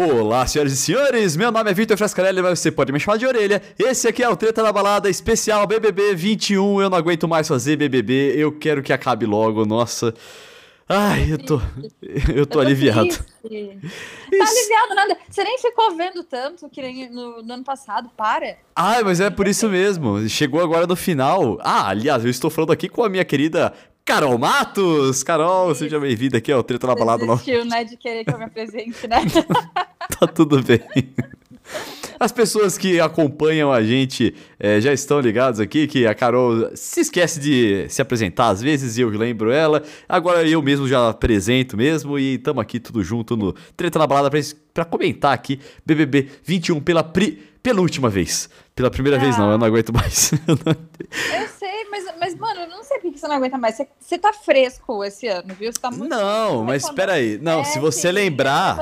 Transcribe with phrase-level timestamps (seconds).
[0.00, 3.26] Olá, senhoras e senhores, meu nome é Vitor Frescarelli, mas você pode me chamar de
[3.26, 3.60] orelha.
[3.76, 6.80] Esse aqui é o Treta da Balada especial BBB 21.
[6.80, 10.14] Eu não aguento mais fazer BBB, eu quero que acabe logo, nossa.
[10.88, 11.60] Ai, eu tô.
[12.32, 13.08] Eu tô aliviado.
[13.08, 15.18] Tá aliviado nada.
[15.28, 18.56] Você nem ficou vendo tanto que nem no, no ano passado, para.
[18.76, 20.28] Ai, mas é por isso mesmo.
[20.28, 21.58] Chegou agora no final.
[21.60, 23.74] Ah, aliás, eu estou falando aqui com a minha querida
[24.08, 25.22] Carol Matos!
[25.22, 27.26] Carol, seja bem-vinda aqui ao Treta na Balada.
[27.26, 29.18] Desistiu, né, de querer que eu me apresente, né?
[30.18, 30.80] tá tudo bem.
[32.18, 37.00] As pessoas que acompanham a gente é, já estão ligados aqui que a Carol se
[37.00, 39.82] esquece de se apresentar às vezes e eu lembro ela.
[40.08, 44.30] Agora eu mesmo já apresento mesmo e estamos aqui tudo junto no Treta na Balada
[44.72, 48.48] para comentar aqui BBB 21 pela pri penúltima vez.
[48.74, 49.20] Pela primeira ah.
[49.20, 50.32] vez não, eu não aguento mais.
[50.48, 51.57] eu
[52.04, 53.76] mas, mas mano, eu não sei por que você não aguenta mais.
[53.76, 55.72] Você, você tá fresco esse ano, viu?
[55.72, 57.38] Você tá muito Não, mas espera aí.
[57.38, 58.78] Não, é, se você lembrar...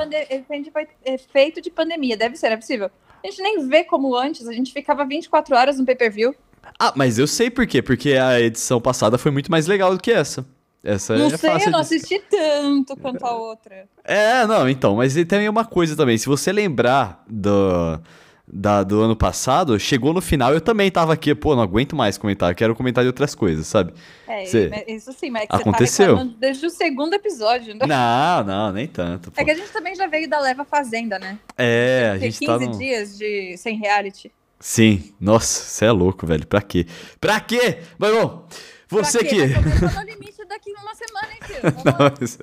[1.05, 2.89] Efeito de pandemia, deve ser, é possível.
[3.23, 6.35] A gente nem vê como antes, a gente ficava 24 horas no pay-per-view.
[6.79, 7.81] Ah, mas eu sei por quê.
[7.81, 10.45] Porque a edição passada foi muito mais legal do que essa.
[10.83, 13.87] Essa não é sei, eu não assisti tanto quanto a outra.
[14.03, 16.17] É, não, então, mas tem uma coisa também.
[16.17, 17.99] Se você lembrar do
[18.47, 22.17] da, do ano passado, chegou no final eu também tava aqui, pô, não aguento mais
[22.17, 23.93] comentar, quero comentar de outras coisas, sabe?
[24.25, 24.85] É, Cê...
[24.87, 26.17] isso sim, mas é que Aconteceu.
[26.17, 27.85] você tá desde o segundo episódio, né?
[27.85, 29.31] Não, não, nem tanto.
[29.31, 29.41] Pô.
[29.41, 31.37] É que a gente também já veio da leva Fazenda, né?
[31.57, 32.77] É, a gente 15 tá no...
[32.77, 34.31] dias de sem reality.
[34.59, 36.87] Sim, nossa, você é louco, velho, pra quê?
[37.19, 37.79] Pra quê?
[37.99, 38.47] Mas bom,
[38.89, 39.35] você que...
[39.45, 41.61] no limite daqui uma semana, hein, filho?
[41.83, 42.39] Não, mas...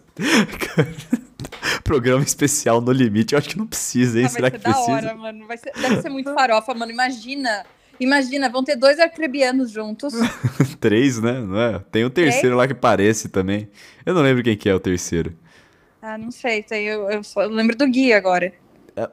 [1.85, 4.27] Programa especial no limite, eu acho que não precisa, hein?
[4.27, 4.93] Ah, Será que da precisa?
[4.93, 5.47] Hora, mano.
[5.47, 6.93] Vai ser, deve ser muito farofa, mano.
[6.93, 7.65] Imagina.
[8.01, 10.13] Imagina, vão ter dois arcrebianos juntos.
[10.81, 11.41] Três, né?
[11.41, 11.79] Não é?
[11.91, 12.57] Tem um terceiro Três?
[12.57, 13.69] lá que parece também.
[14.05, 15.33] Eu não lembro quem que é o terceiro.
[16.03, 16.65] Ah, não sei.
[16.71, 18.53] Eu, eu, só, eu lembro do Gui agora.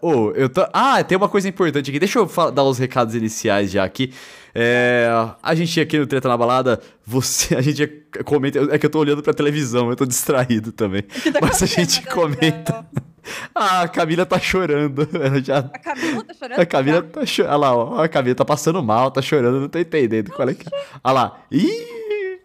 [0.01, 0.65] Oh, eu tô...
[0.73, 1.99] Ah, tem uma coisa importante aqui.
[1.99, 4.13] Deixa eu dar os recados iniciais já aqui.
[4.53, 5.07] É,
[5.41, 7.87] a gente aqui no Treta na Balada, você, a gente
[8.25, 8.59] comenta.
[8.71, 11.03] É que eu tô olhando pra televisão, eu tô distraído também.
[11.31, 12.85] Tá Mas a gente comenta.
[13.53, 15.07] Ah, a Camila tá chorando.
[15.13, 15.59] Ela já...
[15.59, 16.59] A Camila tá chorando?
[16.59, 17.51] A Camila tá chorando.
[17.51, 20.31] Olha lá, ó, a Camila tá passando mal, tá chorando, não tô entendendo.
[20.31, 20.67] Qual é que...
[20.67, 20.79] É.
[21.03, 21.41] Olha lá.
[21.51, 22.39] Ih!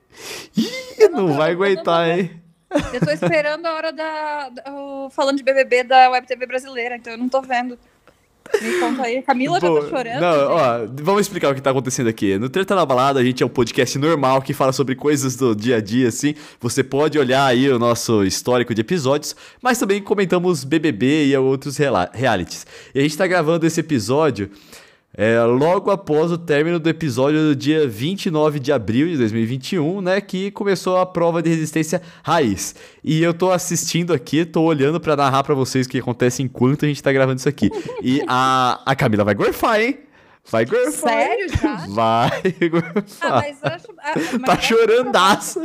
[0.55, 2.31] Ih, não, não vai aguentar, hein?
[2.93, 4.63] Eu tô esperando a hora da, da,
[5.11, 7.79] falando de BBB da Web TV brasileira, então eu não tô vendo.
[8.61, 10.21] Me conta aí, Camila já tá chorando.
[10.21, 12.39] Não, ó, vamos explicar o que tá acontecendo aqui.
[12.39, 15.55] No Treta na Balada, a gente é um podcast normal que fala sobre coisas do
[15.55, 16.35] dia a dia, assim.
[16.61, 21.77] Você pode olhar aí o nosso histórico de episódios, mas também comentamos BBB e outros
[21.77, 22.67] realities.
[22.95, 24.51] E a gente tá gravando esse episódio
[25.17, 30.21] é, logo após o término do episódio do dia 29 de abril de 2021, né,
[30.21, 32.75] que começou a prova de resistência raiz.
[33.03, 36.85] E eu tô assistindo aqui, tô olhando para narrar para vocês o que acontece enquanto
[36.85, 37.71] a gente tá gravando isso aqui.
[38.03, 40.06] E a, a Camila vai gorfar, hein?
[40.49, 41.13] Vai gorfar.
[41.13, 41.75] Sério, já?
[41.89, 43.05] Vai gorfar.
[43.21, 43.87] Ah, mas eu acho...
[43.99, 45.61] Ah, mas tá chorandaço.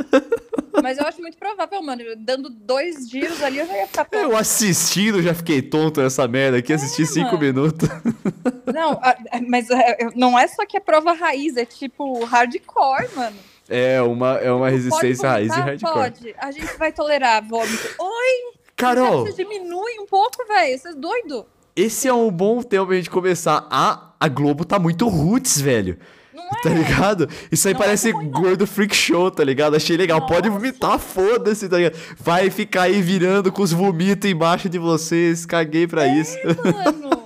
[0.82, 2.02] Mas eu acho muito provável, mano.
[2.16, 4.08] Dando dois giros ali, eu já ia ficar...
[4.12, 6.72] Eu assistindo, já fiquei tonto nessa merda aqui.
[6.72, 7.40] É, assisti cinco mano.
[7.40, 7.88] minutos.
[8.72, 9.00] Não,
[9.48, 11.56] mas é, não é só que é prova raiz.
[11.56, 13.36] É tipo hardcore, mano.
[13.68, 15.92] É uma, é uma resistência raiz e hardcore.
[15.92, 16.34] Pode.
[16.38, 17.88] A gente vai tolerar vômito.
[17.98, 18.54] Oi!
[18.74, 19.26] Carol!
[19.26, 20.78] Você diminui um pouco, velho.
[20.78, 21.46] Você é doido.
[21.74, 23.66] Esse é um bom tempo pra gente começar.
[23.70, 25.98] A, a Globo tá muito roots, velho.
[26.34, 26.62] Não tá é.
[26.62, 27.28] Tá ligado?
[27.50, 29.74] Isso aí não parece é gordo freak show, tá ligado?
[29.74, 30.20] Achei legal.
[30.20, 30.34] Nossa.
[30.34, 31.96] Pode vomitar, foda-se, tá ligado?
[32.18, 35.46] Vai ficar aí virando com os vomitos embaixo de vocês.
[35.46, 36.36] Caguei pra é, isso.
[36.46, 37.22] Mano.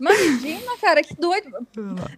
[0.00, 1.48] Imagina, cara, que doido.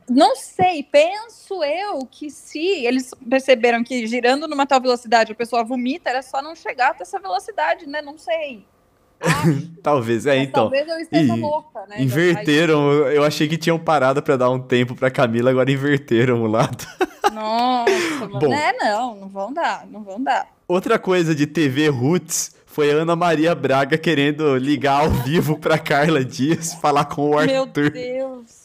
[0.09, 5.63] Não sei, penso eu que se eles perceberam que girando numa tal velocidade a pessoa
[5.63, 8.01] vomita, era só não chegar até essa velocidade, né?
[8.01, 8.65] Não sei.
[9.83, 10.65] talvez, é, então.
[10.65, 11.97] Talvez eu esteja e louca, né?
[12.03, 16.47] Inverteram, eu achei que tinham parado para dar um tempo pra Camila, agora inverteram o
[16.47, 16.87] lado.
[17.33, 20.47] Nossa, Bom, é, não, não vão dar, não vão dar.
[20.69, 25.79] Outra coisa de TV Roots foi a Ana Maria Braga querendo ligar ao vivo pra
[25.79, 27.53] Carla Dias, falar com o Arthur.
[27.53, 28.64] Meu Deus.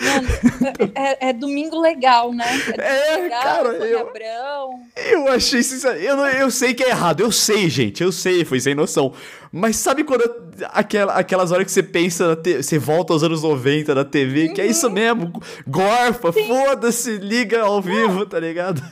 [0.00, 2.46] Mano, é, é, domingo legal, né?
[2.78, 4.80] É, é legal, cara, eu, Abrão.
[4.96, 5.60] eu achei
[6.00, 9.12] eu, não, eu sei que é errado, eu sei, gente, eu sei, foi sem noção.
[9.52, 10.22] Mas sabe quando
[10.68, 14.54] aquela, aquelas horas que você pensa, você volta aos anos 90 na TV, uhum.
[14.54, 14.92] que é isso uhum.
[14.92, 15.32] mesmo,
[15.66, 18.82] gorfa, foda-se, liga ao vivo, tá ligado?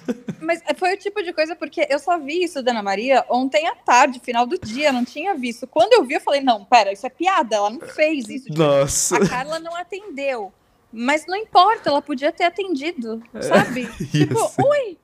[0.41, 3.67] Mas foi o tipo de coisa, porque eu só vi isso da Ana Maria ontem
[3.67, 5.67] à tarde, final do dia, não tinha visto.
[5.67, 8.47] Quando eu vi, eu falei, não, pera, isso é piada, ela não fez isso.
[8.47, 9.17] Tipo, Nossa.
[9.17, 10.53] A Carla não atendeu.
[10.93, 13.83] Mas não importa, ela podia ter atendido, é, sabe?
[13.83, 14.99] É, tipo, ui!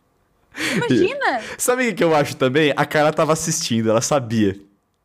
[0.76, 1.40] Imagina!
[1.58, 2.72] Sabe o que eu acho também?
[2.76, 4.54] A Carla tava assistindo, ela sabia.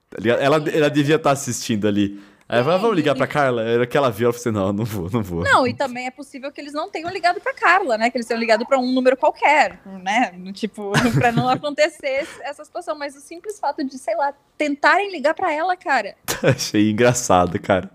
[0.10, 2.20] Tá ela, ela devia estar tá assistindo ali
[2.52, 3.62] Aí vamos ligar pra Carla.
[3.62, 5.44] Era que ela viu, ela falou assim, não, não vou, não vou.
[5.44, 8.10] Não, e também é possível que eles não tenham ligado pra Carla, né?
[8.10, 10.32] Que eles tenham ligado pra um número qualquer, né?
[10.52, 12.98] Tipo, pra não acontecer essa situação.
[12.98, 16.16] Mas o simples fato de, sei lá, tentarem ligar pra ela, cara.
[16.42, 17.88] Achei engraçado, cara.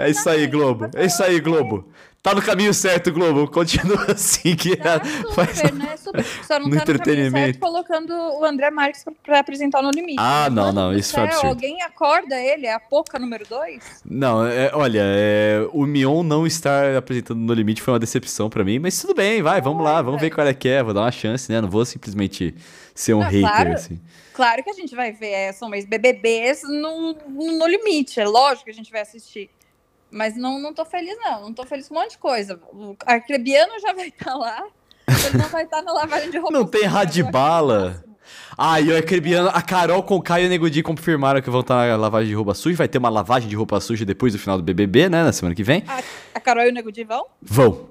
[0.00, 0.88] É isso aí, Globo.
[0.94, 1.86] É isso aí, Globo.
[2.22, 3.48] Tá no caminho certo, Globo.
[3.50, 5.96] Continua assim que Tá é- super, faz- né?
[5.96, 6.24] Super.
[6.46, 7.44] Só não no tá no caminho entretenimento.
[7.46, 10.16] certo colocando o André Marques pra, apresentar no limite.
[10.18, 11.48] Ah, não, não, isso foi céu, absurdo.
[11.48, 14.02] Alguém acorda ele, é a Poca número 2?
[14.04, 18.64] Não, é, olha, é, o Mion não estar apresentando no limite foi uma decepção pra
[18.64, 21.00] mim, mas tudo bem, vai, vamos lá, vamos ver qual é que é, vou dar
[21.02, 21.58] uma chance, né?
[21.60, 22.54] Não vou simplesmente
[22.94, 23.72] ser um Ah, hater, claro.
[23.72, 23.98] assim.
[24.34, 28.70] Claro que a gente vai ver, é, são ex-BBBs no, no limite, é lógico que
[28.70, 29.48] a gente vai assistir.
[30.10, 31.42] Mas não, não tô feliz, não.
[31.42, 32.60] Não tô feliz com um monte de coisa.
[32.72, 34.62] O Arcrebiano já vai estar lá,
[35.08, 36.56] ele não vai estar na lavagem de roupa.
[36.56, 38.04] Não tem Radibala.
[38.56, 41.50] Ah, e o Arcrebiano, a Carol com o Caio e o Nego Di confirmaram que
[41.50, 44.32] vão estar na lavagem de roupa suja, vai ter uma lavagem de roupa suja depois
[44.32, 45.82] do final do BBB, né, na semana que vem.
[45.88, 46.02] A,
[46.34, 47.26] a Carol e o Nego Di vão?
[47.40, 47.88] Vão.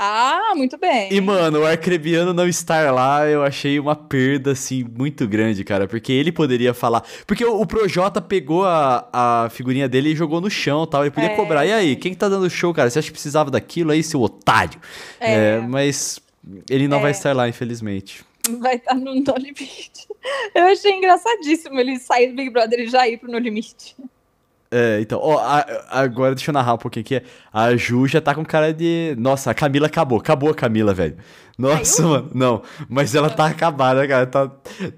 [0.00, 1.12] Ah, muito bem.
[1.12, 5.88] E, mano, o Arcrebiano não estar lá, eu achei uma perda, assim, muito grande, cara.
[5.88, 7.02] Porque ele poderia falar.
[7.26, 11.02] Porque o, o Projota pegou a, a figurinha dele e jogou no chão tal.
[11.02, 11.34] Ele podia É.
[11.34, 11.66] cobrar.
[11.66, 12.88] E aí, quem que tá dando show, cara?
[12.88, 14.80] Você acha que precisava daquilo aí, seu otário?
[15.18, 15.60] É, É.
[15.60, 16.20] mas
[16.70, 17.02] ele não É.
[17.02, 18.24] vai estar lá, infelizmente.
[18.60, 20.06] Vai estar no No Limite.
[20.54, 23.96] Eu achei engraçadíssimo ele sair do Big Brother e já ir pro No Limite.
[24.70, 27.22] É, então, ó, a- agora deixa eu narrar um pouquinho aqui.
[27.52, 29.14] A Ju já tá com cara de.
[29.18, 30.18] Nossa, a Camila acabou.
[30.18, 31.16] Acabou a Camila, velho.
[31.56, 32.08] Nossa, Caiu?
[32.10, 32.30] mano.
[32.34, 34.26] Não, mas ela tá acabada, cara.
[34.26, 34.48] Tá,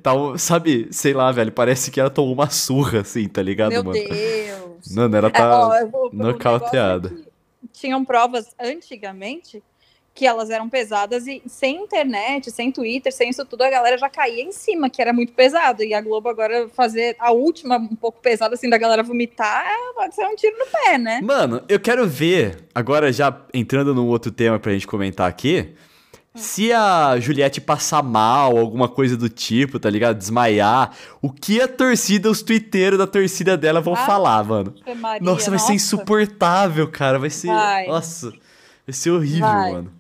[0.03, 0.11] tá.
[0.37, 1.53] Sabe, sei lá, velho.
[1.53, 3.93] Parece que ela tomou uma surra, assim, tá ligado, Meu mano?
[3.97, 4.95] Deus.
[4.95, 5.69] Mano, ela É, tá.
[5.69, 7.09] ó, eu vou- nocauteada.
[7.09, 7.31] é que
[7.73, 9.63] Tinham provas antigamente
[10.15, 14.09] que elas eram pesadas e sem internet, sem Twitter, sem isso tudo, a galera já
[14.11, 15.83] caía em cima, que era muito pesado.
[15.83, 19.95] E a Globo agora fazer a última um pouco pesada, assim, da galera vomitar, é,
[19.95, 21.21] pode ser um tiro no pé, né?
[21.23, 25.75] Mano, eu quero ver, agora já entrando num outro tema pra gente comentar aqui,
[26.35, 30.17] se a Juliette passar mal, alguma coisa do tipo, tá ligado?
[30.19, 34.75] Desmaiar, o que a torcida, os twitteiros da torcida dela vão Ah, falar, mano?
[34.97, 35.75] Maria, Nossa, vai ser nossa.
[35.75, 37.19] insuportável, cara.
[37.19, 37.49] Vai ser.
[37.49, 37.87] Vai.
[37.87, 38.31] Nossa.
[38.87, 39.73] Vai ser horrível, Vai.
[39.73, 39.93] mano.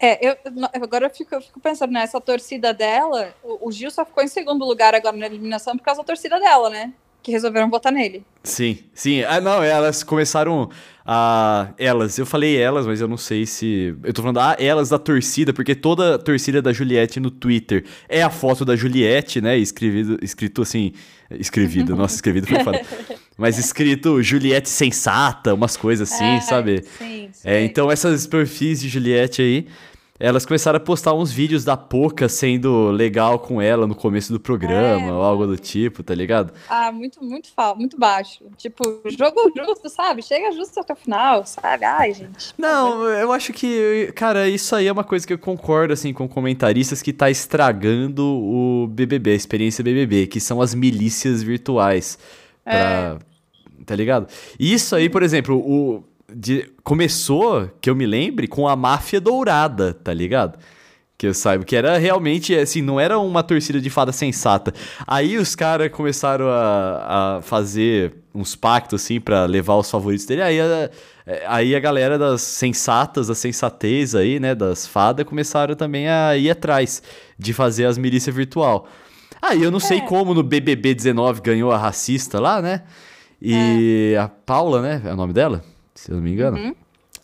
[0.00, 0.36] É, eu,
[0.82, 3.34] agora eu fico, eu fico pensando nessa torcida dela.
[3.42, 6.40] O, o Gil só ficou em segundo lugar agora na eliminação por causa da torcida
[6.40, 6.92] dela, né?
[7.22, 8.24] Que resolveram votar nele.
[8.42, 9.22] Sim, sim.
[9.24, 10.70] Ah, não, elas começaram
[11.04, 11.68] a.
[11.76, 13.94] Elas, eu falei elas, mas eu não sei se.
[14.02, 17.84] Eu tô falando ah, elas da torcida, porque toda a torcida da Juliette no Twitter
[18.08, 19.58] é a foto da Juliette, né?
[19.58, 20.94] Escrevido, escrito assim.
[21.30, 22.80] Escrevido, nossa, escrevido foi foda.
[23.36, 26.82] Mas escrito Juliette sensata, umas coisas assim, É, sabe?
[26.98, 27.48] Sim, sim.
[27.48, 29.66] É, então essas perfis de Juliette aí,
[30.20, 34.38] elas começaram a postar uns vídeos da Poca sendo legal com ela no começo do
[34.38, 36.52] programa, É, ou algo do tipo, tá ligado?
[36.68, 38.44] Ah, muito, muito, fa- muito baixo.
[38.58, 40.22] Tipo, jogo justo, sabe?
[40.22, 41.84] Chega justo até o final, sabe?
[41.86, 42.52] Ai, gente.
[42.58, 46.28] Não, eu acho que, cara, isso aí é uma coisa que eu concordo, assim, com
[46.28, 52.18] comentaristas que tá estragando o BBB, a experiência BBB, que são as milícias virtuais.
[52.62, 53.18] Pra,
[53.86, 54.28] Tá ligado?
[54.58, 59.20] E Isso aí, por exemplo, o, de- começou, que eu me lembre, com a Máfia
[59.20, 60.58] Dourada, tá ligado?
[61.18, 64.72] Que eu saiba, que era realmente, assim, não era uma torcida de fada sensata.
[65.06, 70.40] Aí os caras começaram a, a fazer uns pactos, assim, pra levar os favoritos dele.
[70.40, 70.90] Aí a,
[71.46, 76.50] aí a galera das sensatas, da sensatez aí, né, das fadas, começaram também a ir
[76.50, 77.02] atrás
[77.38, 78.88] de fazer as milícias virtual.
[79.42, 80.00] Aí eu não sei É.
[80.00, 82.82] como no BBB 19 ganhou a racista lá, né?
[83.42, 85.62] E a Paula, né, é o nome dela?
[86.00, 86.56] Se eu não me engano.
[86.56, 86.74] Uhum.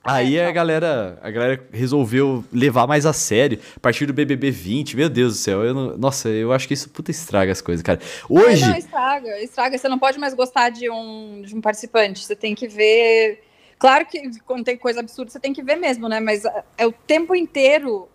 [0.04, 3.58] Aí É, a galera, a galera resolveu levar mais a sério.
[3.74, 5.64] A partir do BBB 20, meu Deus do céu.
[5.64, 7.98] Eu não- nossa, eu acho que isso puta estraga as coisas, cara.
[8.28, 9.78] Hoje, Não, estraga, estraga.
[9.78, 12.24] Você não pode mais gostar de um, de um participante.
[12.24, 13.42] Você tem que ver.
[13.78, 16.20] Claro que quando tem coisa absurda, você tem que ver mesmo, né?
[16.20, 16.42] Mas
[16.76, 18.08] é o tempo inteiro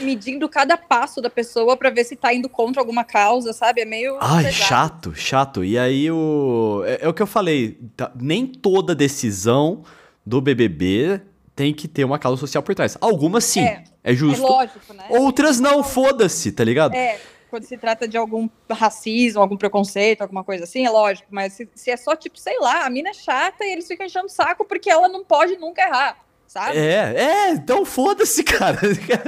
[0.00, 3.80] medindo cada passo da pessoa pra ver se tá indo contra alguma causa, sabe?
[3.80, 4.16] É meio.
[4.20, 4.54] Ai, pesado.
[4.64, 5.64] chato, chato.
[5.64, 6.82] E aí o.
[6.86, 7.78] É, é o que eu falei.
[7.96, 9.82] tá- nem toda decisão
[10.24, 11.20] do BBB
[11.56, 12.96] tem que ter uma causa social por trás.
[13.00, 14.42] Algumas sim, É, é, É justo.
[14.42, 15.04] lógico, né?
[15.10, 16.94] Outras não, foda-se, tá ligado?
[16.94, 17.18] É,
[17.50, 21.26] quando se trata de algum racismo, algum preconceito, alguma coisa assim, é lógico.
[21.30, 24.06] Mas se, se é só, tipo, sei lá, a mina é chata e eles ficam
[24.06, 26.16] enchendo o saco porque ela não pode nunca errar,
[26.48, 26.78] sabe?
[26.78, 28.78] É, é, então foda-se, cara.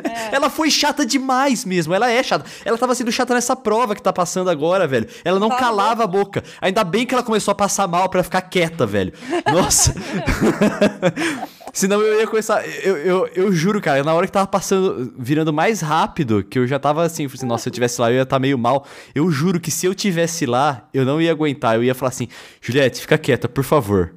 [0.03, 0.35] É.
[0.35, 1.95] Ela foi chata demais mesmo.
[1.95, 2.45] Ela é chata.
[2.65, 5.07] Ela tava sendo chata nessa prova que tá passando agora, velho.
[5.25, 6.43] Ela não calava a boca.
[6.61, 9.12] Ainda bem que ela começou a passar mal pra ficar quieta, velho.
[9.53, 9.95] Nossa.
[11.73, 12.67] Senão eu ia começar.
[12.67, 16.67] Eu, eu, eu juro, cara, na hora que tava passando, virando mais rápido, que eu
[16.67, 18.85] já tava assim, assim nossa, se eu tivesse lá, eu ia estar tá meio mal.
[19.15, 21.77] Eu juro que se eu tivesse lá, eu não ia aguentar.
[21.77, 22.29] Eu ia falar assim,
[22.61, 24.15] Juliette, fica quieta, por favor.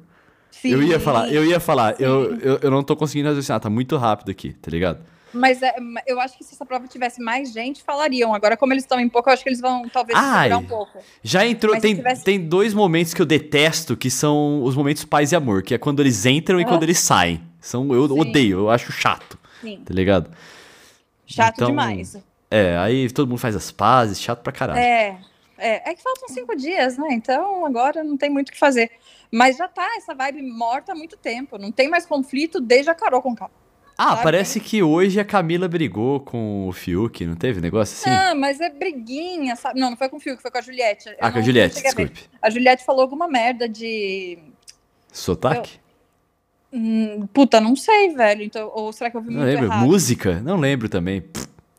[0.64, 0.70] Sim.
[0.70, 3.98] Eu ia falar, eu ia falar, eu, eu, eu não tô conseguindo raciocinar, tá muito
[3.98, 4.98] rápido aqui, tá ligado?
[5.30, 5.74] Mas é,
[6.06, 8.32] eu acho que se essa prova tivesse mais gente, falariam.
[8.32, 10.98] Agora, como eles estão em pouco, eu acho que eles vão talvez Ai, um pouco.
[11.22, 11.78] Já entrou.
[11.78, 12.24] tem, tivesse...
[12.24, 15.78] tem dois momentos que eu detesto, que são os momentos paz e amor, que é
[15.78, 17.42] quando eles entram e quando eles saem.
[17.60, 18.20] São, eu Sim.
[18.20, 19.38] odeio, eu acho chato.
[19.60, 19.82] Sim.
[19.84, 20.30] Tá ligado?
[21.26, 22.16] Chato então, demais.
[22.50, 24.78] É, aí todo mundo faz as pazes, chato pra caralho.
[24.78, 25.18] É,
[25.58, 27.08] é, é que faltam cinco dias, né?
[27.12, 28.90] Então agora não tem muito o que fazer.
[29.30, 31.58] Mas já tá essa vibe morta há muito tempo.
[31.58, 33.50] Não tem mais conflito desde a Carol com K.
[33.96, 34.22] Ah, sabe?
[34.24, 38.10] parece que hoje a Camila brigou com o Fiuk, não teve negócio assim?
[38.10, 39.78] Ah, mas é briguinha, sabe?
[39.78, 41.08] Não, não foi com o Fiuk, foi com a Juliette.
[41.10, 42.28] Eu ah, com a Juliette, desculpe.
[42.42, 44.38] A, a, Juliette falou alguma merda de...
[45.12, 45.78] Sotaque?
[46.72, 46.80] Eu...
[46.80, 48.42] Hum, puta, não sei, velho.
[48.42, 49.66] Então, ou será que eu vi não muito lembro.
[49.66, 49.86] errado?
[49.86, 50.40] Música?
[50.40, 51.22] Não lembro também.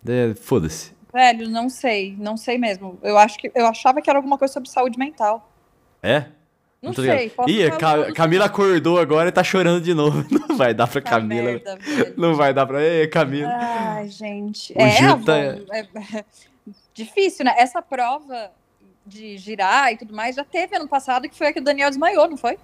[0.08, 0.95] É, Foda-se.
[1.16, 2.14] Velho, não sei.
[2.20, 3.00] Não sei mesmo.
[3.02, 5.50] Eu, acho que, eu achava que era alguma coisa sobre saúde mental.
[6.04, 6.26] É?
[6.82, 7.32] Não, sei.
[7.48, 10.26] Ih, Ca Camila acordou agora e tá chorando de novo.
[10.30, 11.44] Não vai dar pra tá Camila.
[11.44, 11.80] Merda,
[12.18, 12.84] não vai dar pra.
[12.84, 13.50] Ei, Camila.
[13.50, 14.74] Ai, gente.
[14.74, 15.38] O é, tá...
[15.38, 15.88] é,
[16.20, 16.26] é
[16.94, 17.56] difícil, né?
[17.58, 18.52] Essa prova
[19.06, 21.90] de girar e tudo mais já teve ano passado, que foi a que o Daniel
[21.90, 22.58] desmaiou, não foi?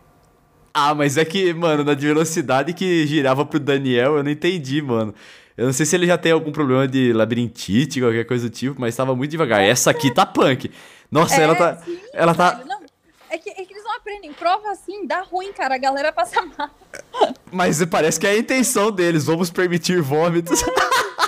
[0.74, 5.16] Ah, mas é que, mano, na velocidade que girava pro Daniel, eu não entendi, mano.
[5.58, 8.80] Eu não sei se ele já tem algum problema de labirintite, qualquer coisa do tipo,
[8.80, 9.62] mas tava muito devagar.
[9.62, 10.72] Essa aqui tá punk.
[11.10, 11.78] Nossa, é, ela tá.
[11.78, 12.64] Sim, ela tá.
[12.66, 12.82] Não,
[13.30, 14.34] é que, é que eles não aprendem.
[14.34, 15.76] Prova assim, dá ruim, cara.
[15.76, 16.70] A galera passa mal.
[17.52, 19.26] Mas parece que é a intenção deles.
[19.26, 20.62] Vamos permitir vômitos.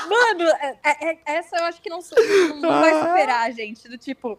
[0.09, 1.99] Mano, é, é, é, essa eu acho que não,
[2.61, 2.99] não vai ah.
[2.99, 3.87] superar, gente.
[3.87, 4.37] Do tipo,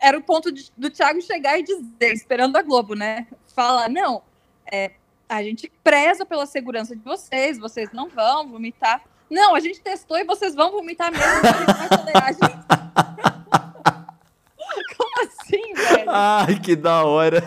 [0.00, 3.26] era o ponto de, do Thiago chegar e dizer, esperando a Globo, né?
[3.54, 4.22] Falar, não,
[4.70, 4.92] é,
[5.28, 9.02] a gente preza pela segurança de vocês, vocês não vão vomitar.
[9.30, 12.58] Não, a gente testou e vocês vão vomitar mesmo, a gente vai tolerar, a gente.
[14.96, 16.10] Como assim, velho?
[16.10, 17.42] Ai, que da hora.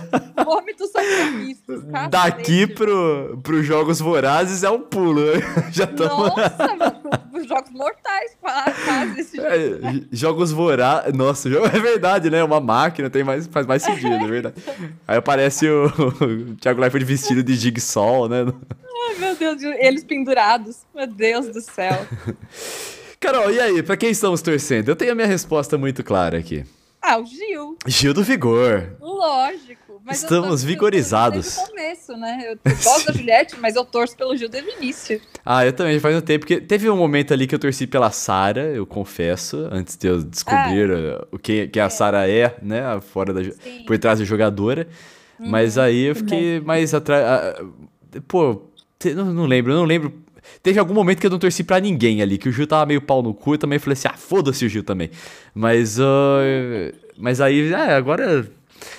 [0.92, 1.84] São previstos.
[2.10, 5.22] Daqui pro, pro Jogos Vorazes é um pulo.
[5.72, 6.28] Já tamo...
[6.28, 9.50] Nossa, os Jogos Mortais quase esse jogo.
[9.50, 11.14] É, jogos Vorazes...
[11.14, 12.44] Nossa, é verdade, né?
[12.44, 14.56] Uma máquina tem mais, faz mais sentido, é verdade.
[15.08, 18.46] Aí aparece o, o Thiago Leifert vestido de Jigsaw, né?
[19.10, 20.80] Ai, meu Deus, eles pendurados.
[20.94, 22.06] Meu Deus do céu.
[23.20, 23.84] Carol, e aí?
[23.84, 24.90] Pra quem estamos torcendo?
[24.90, 26.66] Eu tenho a minha resposta muito clara aqui.
[27.02, 27.78] Ah, o Gil.
[27.88, 28.96] Gil do Vigor.
[29.00, 30.00] Lógico.
[30.10, 31.56] Estamos vigorizados.
[31.56, 32.44] Desde o começo, né?
[32.46, 35.20] Eu gosto da Juliette, mas eu torço pelo Gil desde o início.
[35.44, 36.42] Ah, eu também, faz um tempo.
[36.46, 40.24] Porque teve um momento ali que eu torci pela Sara, eu confesso, antes de eu
[40.24, 41.90] descobrir ah, o que, que a é.
[41.90, 42.82] Sara é, né?
[43.02, 43.42] Fora da,
[43.88, 44.88] por trás da jogadora.
[45.40, 46.62] Hum, mas aí eu fiquei bem.
[46.62, 47.56] mais atrás.
[48.28, 48.62] Pô,
[49.16, 50.14] não, não lembro, não lembro
[50.64, 53.02] Teve algum momento que eu não torci pra ninguém ali, que o Gil tava meio
[53.02, 55.10] pau no cu, eu também falei assim, ah, foda-se o Gil também.
[55.54, 58.50] Mas, uh, mas aí, é, agora...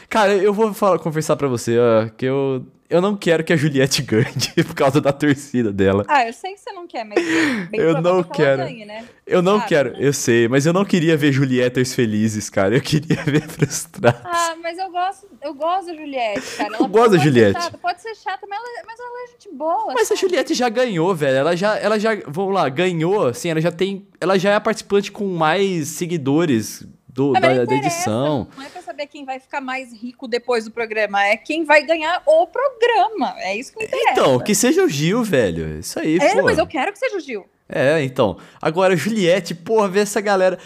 [0.08, 3.56] Cara, eu vou falar, conversar pra você, uh, que eu eu não quero que a
[3.56, 6.04] Juliette ganhe por causa da torcida dela.
[6.06, 7.16] Ah, eu sei que você não quer, mas
[7.72, 8.64] eu não quero.
[8.64, 9.06] Ganhe, né?
[9.26, 9.98] Eu não Sabe, quero, né?
[10.00, 12.76] eu sei, mas eu não queria ver Julietters felizes, cara.
[12.76, 14.20] Eu queria ver frustrados.
[14.24, 16.68] Ah, mas eu gosto, eu gosto da Juliette, cara.
[16.68, 17.62] Ela eu gosto da Juliette.
[17.62, 19.94] Chata, pode ser chata, mas ela, mas ela é gente boa.
[19.94, 20.18] Mas sabe?
[20.18, 21.36] a Juliette já ganhou, velho.
[21.38, 24.60] Ela já, ela já, vamos lá, ganhou, assim, ela já tem, ela já é a
[24.60, 28.48] participante com mais seguidores do, da, da edição.
[28.56, 31.84] Não é pra saber quem vai ficar mais rico depois do programa, é quem vai
[31.84, 33.34] ganhar o programa.
[33.38, 34.10] É isso que me interessa.
[34.12, 35.78] Então, que seja o Gil, velho.
[35.78, 36.42] Isso aí, É, pô.
[36.42, 37.46] mas eu quero que seja o Gil.
[37.68, 38.38] É, então.
[38.60, 40.58] Agora, Juliette, porra, ver essa galera.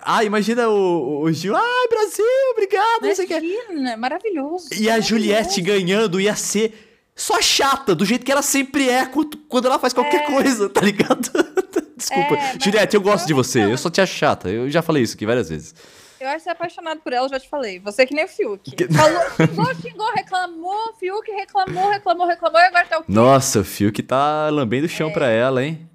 [0.00, 1.54] Ah, imagina o, o Gil.
[1.54, 3.04] Ai, Brasil, obrigado.
[3.04, 4.68] Imagina, maravilhoso.
[4.72, 9.06] E a Juliette ganhando ia ser só chata, do jeito que ela sempre é
[9.48, 10.26] quando ela faz qualquer é.
[10.26, 11.30] coisa, tá ligado?
[12.02, 12.34] Desculpa.
[12.34, 13.64] É, Juliette, eu gosto de você.
[13.64, 14.48] Eu só te acho chata.
[14.48, 15.74] Eu já falei isso aqui várias vezes.
[16.20, 17.80] Eu acho que você é apaixonado por ela, eu já te falei.
[17.80, 18.70] Você é que nem o Fiuk.
[18.70, 18.86] Que...
[18.92, 23.12] Falou, xingou, xingou, reclamou, Fiuk reclamou, reclamou, reclamou e agora tá o quê?
[23.12, 25.12] Nossa, o Fiuk tá lambendo o chão é.
[25.12, 25.88] pra ela, hein?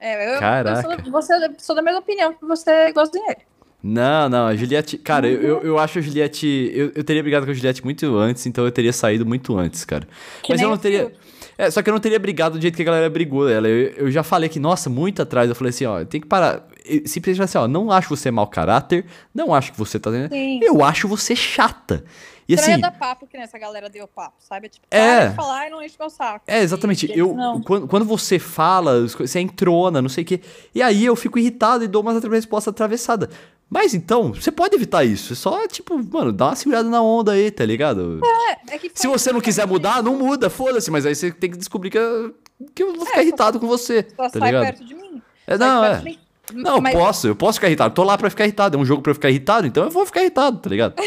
[0.00, 0.88] É, eu, Caraca.
[0.88, 3.36] eu sou, você, sou da mesma opinião que você gosta dele.
[3.82, 4.96] Não, não, a Juliette.
[4.96, 6.72] Cara, eu, eu, eu acho a Juliette.
[6.74, 9.84] Eu, eu teria brigado com a Juliette muito antes, então eu teria saído muito antes,
[9.84, 10.08] cara.
[10.42, 11.06] Que Mas eu não teria.
[11.06, 11.25] Fiuk.
[11.58, 13.68] É, só que eu não teria brigado do jeito que a galera brigou ela.
[13.68, 16.66] Eu, eu já falei que, nossa, muito atrás, eu falei assim, ó, tem que parar.
[17.04, 20.10] Simplesmente assim, ó, não acho você mau caráter, não acho que você tá.
[20.28, 20.60] Sim.
[20.62, 22.04] Eu acho você chata.
[22.48, 24.68] E você assim, dar papo que nessa galera deu papo, sabe?
[24.68, 26.44] Tipo, é, falar e não enche meu saco.
[26.46, 27.10] É, exatamente.
[27.12, 27.34] eu,
[27.64, 30.40] quando, quando, você fala, você entrona, não sei o quê.
[30.72, 33.30] E aí eu fico irritado e dou uma resposta atravessada.
[33.68, 35.32] Mas então, você pode evitar isso.
[35.32, 38.20] É só, tipo, mano, dá uma segurada na onda aí, tá ligado?
[38.68, 40.90] É, é que Se você não quiser mudar, não muda, foda-se.
[40.90, 42.34] Mas aí você tem que descobrir que, eu-
[42.74, 44.64] que eu vou ficar É, só- irritado com você, Só tá sai ligado?
[44.66, 45.20] perto de mim.
[45.46, 46.00] É, não, é.
[46.02, 46.18] mim.
[46.54, 47.92] Não, eu Mas- posso, eu posso ficar irritado.
[47.92, 48.76] Tô lá pra ficar irritado.
[48.76, 50.94] É um jogo pra eu ficar irritado, então eu vou ficar irritado, tá ligado?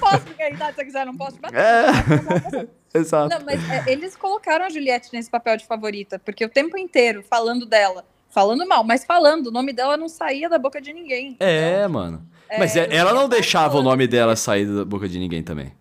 [0.00, 1.56] Posso ficar irritado se eu quiser, não posso bater.
[1.58, 2.66] É.
[2.98, 3.28] Exato.
[3.38, 7.22] Não, mas é, eles colocaram a Juliette nesse papel de favorita, porque o tempo inteiro
[7.28, 8.04] falando dela,
[8.36, 11.38] falando mal, mas falando, o nome dela não saía da boca de ninguém.
[11.40, 12.22] É, mano.
[12.58, 15.72] Mas É, é- ela não deixava o nome dela sair da boca de ninguém também.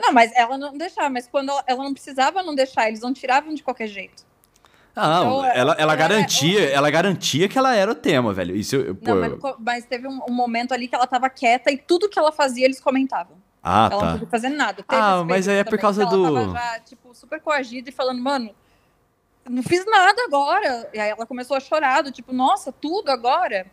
[0.00, 3.12] Não, mas ela não deixava, mas quando ela, ela não precisava não deixar, eles não
[3.12, 4.24] tiravam de qualquer jeito.
[4.96, 8.32] Ah, não, Então, ela, ela ela é- garantia, ela garantia que ela era o tema,
[8.32, 8.56] velho.
[8.56, 11.28] Isso eu, pô, Não, mas, eu- mas teve um, um momento ali que ela tava
[11.28, 13.36] quieta e tudo que ela fazia eles comentavam.
[13.62, 14.12] Ah, ela não tá.
[14.12, 14.82] podia fazer nada.
[14.82, 17.92] Teve Ah, mas aí é por causa do- Ela tava já, tipo, super coagida e
[17.92, 18.50] falando, mano,
[19.48, 20.88] não fiz nada agora.
[20.92, 23.66] E aí ela começou a chorar, do tipo, nossa, tudo agora?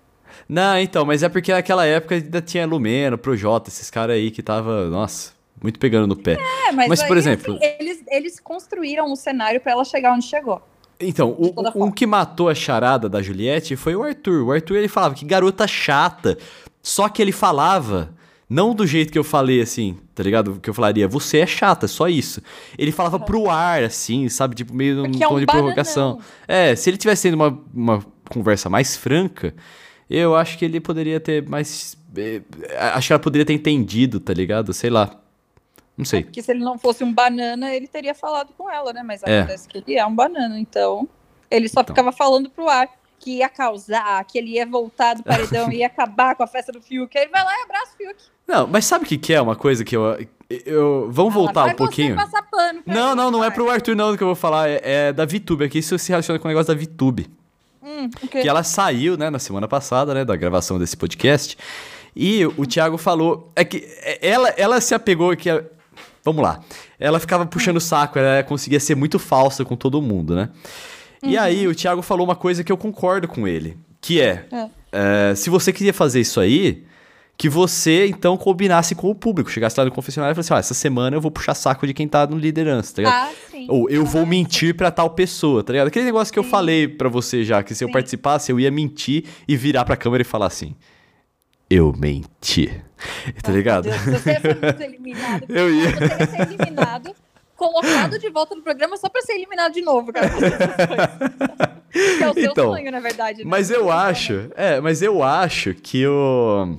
[0.48, 4.44] Não, então, mas é porque naquela época ainda tinha Lumeno, Projota, esses caras aí que
[4.44, 5.32] tava, nossa,
[5.62, 6.38] muito pegando no pé.
[6.68, 10.14] É, mas, Mas, por aí, exemplo- assim, eles, eles construíram o cenário pra ela chegar
[10.14, 10.62] onde chegou.
[11.00, 11.54] Então, o,
[11.86, 14.44] o que matou a charada da Juliette foi o Arthur.
[14.44, 16.38] O Arthur, ele falava que garota chata.
[16.82, 18.10] Só que ele falava,
[18.50, 20.60] não do jeito que eu falei, assim, tá ligado?
[20.62, 22.42] Que eu falaria, você é chata, só isso.
[22.78, 24.56] Ele falava pro ar, assim, sabe?
[24.56, 26.12] Tipo, meio num Porque é um tom de provocação.
[26.18, 26.26] bananão.
[26.48, 29.54] É, se ele tivesse tendo uma, uma conversa mais franca,
[30.10, 31.98] eu acho que ele poderia ter mais...
[32.16, 32.42] eh,
[32.94, 34.74] Acho que ela poderia ter entendido, tá ligado?
[34.74, 35.20] Sei lá.
[35.98, 36.24] Não sei.
[36.24, 39.02] Porque se ele não fosse um banana, ele teria falado com ela, né?
[39.04, 39.40] Mas É.
[39.40, 41.10] acontece que ele é um banana, então
[41.50, 41.94] ele só Então.
[41.96, 42.88] ficava falando pro ar
[43.20, 46.72] que ia causar, que ele ia voltar do paredão e ia acabar com a festa
[46.72, 47.18] do Fiuk.
[47.18, 48.16] Aí ele vai lá e abraça o Fiuk.
[48.48, 50.26] Não, mas sabe o que, que é uma coisa que eu...
[50.66, 52.16] eu vamos Ah, voltar um pouquinho.
[52.16, 55.14] Passar pano Não, não, não é pro Arthur não que eu vou falar, é, é
[55.14, 55.66] da VTube.
[55.66, 57.28] Aqui isso se relaciona com o negócio da VTube.
[57.84, 58.42] Hum, o quê?
[58.42, 61.58] Que ela saiu, né, na semana passada, né, da gravação desse podcast.
[62.16, 63.52] E o Thiago falou.
[63.56, 63.88] É que
[64.22, 65.50] ela, ela se apegou que.
[65.50, 65.64] a-
[66.24, 66.60] Vamos lá.
[67.00, 70.50] Ela ficava puxando o saco, ela conseguia ser muito falsa com todo mundo, né?
[71.24, 73.78] E aí o Thiago falou uma coisa que eu concordo com ele.
[74.02, 74.46] Que é,
[74.92, 76.86] é, se você queria fazer isso aí,
[77.36, 79.50] que você então combinasse com o público.
[79.52, 82.08] Chegasse lá no confessionário e falasse, ó, essa semana eu vou puxar saco de quem
[82.08, 83.30] tá no liderança, tá ligado?
[83.30, 83.66] Ah, sim.
[83.70, 85.88] Ou eu vou Ah, mentir pra tal pessoa, tá ligado?
[85.88, 86.50] Aquele negócio que eu Sim.
[86.50, 87.92] falei pra você já, que se eu Sim.
[87.94, 90.74] participasse, eu ia mentir e virar pra câmera e falar assim:
[91.70, 92.72] Eu menti.
[93.44, 93.84] Tá ligado?
[93.84, 95.46] Deus, você ia ser muito eliminado.
[95.50, 95.92] Eu ia.
[95.92, 97.16] Você ia ser eliminado,
[97.58, 100.30] colocado de volta no programa só pra ser eliminado de novo, cara.
[101.92, 103.40] que é o seu Então, sonho, na verdade.
[103.40, 103.44] né?
[103.46, 106.78] Mas eu acho, é, mas eu acho que o.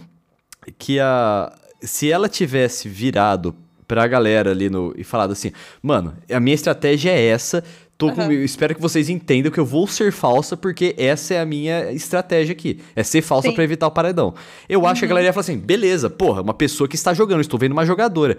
[0.78, 1.52] Que a.
[1.82, 3.54] Se ela tivesse virado
[3.86, 4.94] pra galera ali no.
[4.96, 7.62] e falado assim, mano, a minha estratégia é essa.
[7.96, 11.40] Tô com, eu espero que vocês entendam que eu vou ser falsa, porque essa é
[11.40, 12.80] a minha estratégia aqui.
[12.94, 14.34] É ser falsa pra evitar o paredão.
[14.68, 17.40] Eu acho que a galera ia falar assim: beleza, porra, uma pessoa que está jogando,
[17.40, 18.38] estou vendo uma jogadora.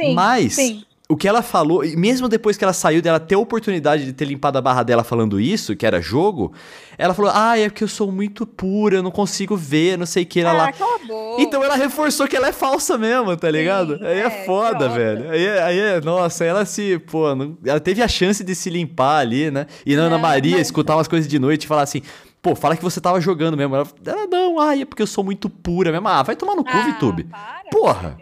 [0.00, 0.84] Sim, Mas sim.
[1.06, 4.12] O que ela falou, e mesmo depois que ela saiu dela ter a oportunidade de
[4.14, 6.54] ter limpado a barra dela falando isso, que era jogo,
[6.96, 10.22] ela falou: Ah, é porque eu sou muito pura, eu não consigo ver, não sei
[10.22, 10.40] o que.
[10.40, 10.72] Ah, lá.
[10.72, 11.42] cala a boca.
[11.42, 13.98] Então ela reforçou que ela é falsa mesmo, tá ligado?
[14.02, 15.30] aí é, é, foda, velho.
[15.30, 18.70] Aí, é- aí é, nossa, ela se, pô, não- ela teve a chance de se
[18.70, 19.66] limpar ali, né?
[19.84, 20.60] E na Ana Maria não.
[20.62, 22.00] escutar umas coisas de noite e falar assim,
[22.40, 23.76] pô, fala que você tava jogando mesmo.
[23.76, 26.08] Ela, ela não, ai, é porque eu sou muito pura mesmo.
[26.08, 27.28] Ah, vai tomar no cu, Ah, VTube.
[27.70, 28.16] Porra.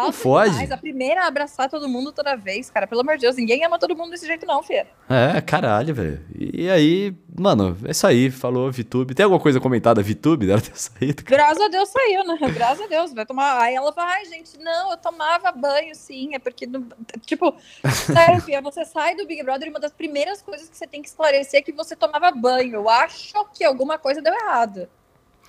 [0.00, 0.50] Falta fode.
[0.50, 0.70] demais.
[0.72, 2.86] A primeira a abraçar todo mundo toda vez, cara.
[2.86, 4.86] Pelo amor de Deus, ninguém ama todo mundo desse jeito, não, filha.
[5.08, 6.20] É, caralho, velho.
[6.38, 9.14] E aí, mano, é isso aí, falou VTube.
[9.14, 11.22] Tem alguma coisa comentada VTube dela ter saído?
[11.24, 12.36] Graças a Deus saiu, né?
[12.52, 13.12] Graças a Deus.
[13.14, 13.60] Vai tomar.
[13.60, 16.34] Aí ela fala, ai, gente, não, eu tomava banho, sim.
[16.34, 16.66] É porque.
[16.66, 16.86] não-
[17.24, 17.54] Tipo,
[17.90, 21.00] sério, filha, você sai do Big Brother e uma das primeiras coisas que você tem
[21.02, 22.74] que esclarecer é que você tomava banho.
[22.74, 24.88] Eu acho que alguma coisa deu errado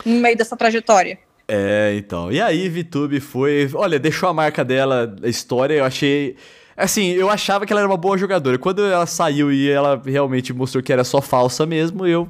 [0.06, 1.20] no meio dessa trajetória.
[1.48, 2.32] É, então.
[2.32, 3.70] E aí, VTube foi.
[3.74, 6.36] Olha, deixou a marca dela, a história, eu achei.
[6.76, 8.58] Assim, eu achava que ela era uma boa jogadora.
[8.60, 12.28] Quando ela saiu e ela realmente mostrou que era só falsa mesmo, eu.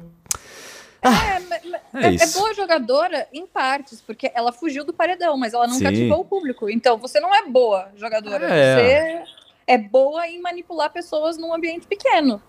[1.02, 1.56] É, ma-
[2.00, 2.38] É é, é isso.
[2.38, 5.84] boa jogadora em partes, porque ela fugiu do paredão, mas ela não Sim.
[5.84, 6.68] cativou o público.
[6.70, 8.46] Então você não é boa jogadora.
[8.46, 8.76] É.
[9.24, 9.32] Você
[9.66, 12.40] é boa em manipular pessoas num ambiente pequeno.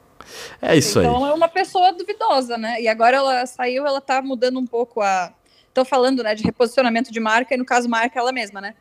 [0.62, 1.05] É isso aí.
[1.05, 2.82] então é uma pessoa duvidosa, né?
[2.82, 5.34] E agora ela saiu, ela tá mudando um pouco a.
[5.69, 8.75] Estão falando, né, de reposicionamento de marca, e no caso, marca ela mesma, né?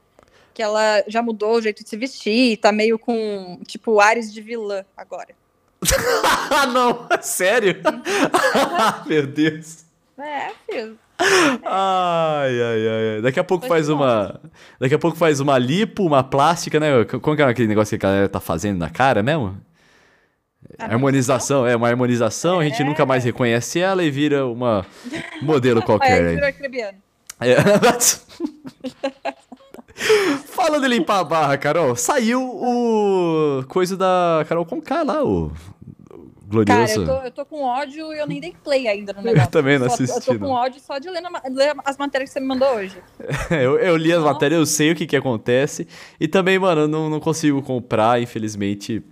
[0.53, 4.41] Que ela já mudou o jeito de se vestir, tá meio com, tipo, ares de
[4.41, 5.29] vilã agora.
[6.51, 7.07] ah, não!
[7.23, 7.77] Sério?
[9.07, 9.85] Meu Deus.
[10.19, 10.99] É, filho.
[11.65, 13.23] Ai, ai, ai.
[13.23, 14.41] Daqui a pouco Foi faz uma.
[14.81, 17.05] Daqui a pouco faz uma lipo, uma plástica, né?
[17.05, 19.61] Como que é aquele negócio que a galera tá fazendo na cara mesmo?
[20.79, 24.85] Harmonização, é uma harmonização, a gente nunca mais reconhece ela e vira uma
[25.43, 26.23] modelo qualquer.
[26.23, 26.35] É, aí.
[26.35, 26.99] virou arcrebiano.
[27.41, 27.57] É.
[30.47, 35.51] Falando em limpar a barra, Carol, saiu o coisa da Carol Conká lá, o
[36.51, 37.01] o Cara, glorioso.
[37.03, 39.51] eu tô, eu tô com ódio e eu nem dei play ainda no negócio.
[39.51, 42.35] também não assisti, Eu tô com ódio só de ler, na ler as matérias que
[42.35, 42.97] você me mandou hoje.
[43.51, 44.33] eu, eu li as Não.
[44.33, 45.87] matérias, eu sei o que que acontece.
[46.19, 49.05] E também, mano, eu não, não consigo comprar, infelizmente.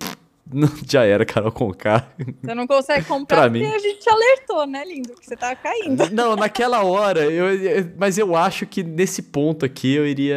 [0.53, 2.07] Não, já era Carol Conká.
[2.43, 3.75] Você não consegue comprar Pra porque mim.
[3.75, 5.13] a gente te alertou, né, lindo?
[5.15, 6.09] Que você tava caindo.
[6.15, 10.37] Não, naquela hora, eu, eu- mas eu acho que nesse ponto aqui eu iria.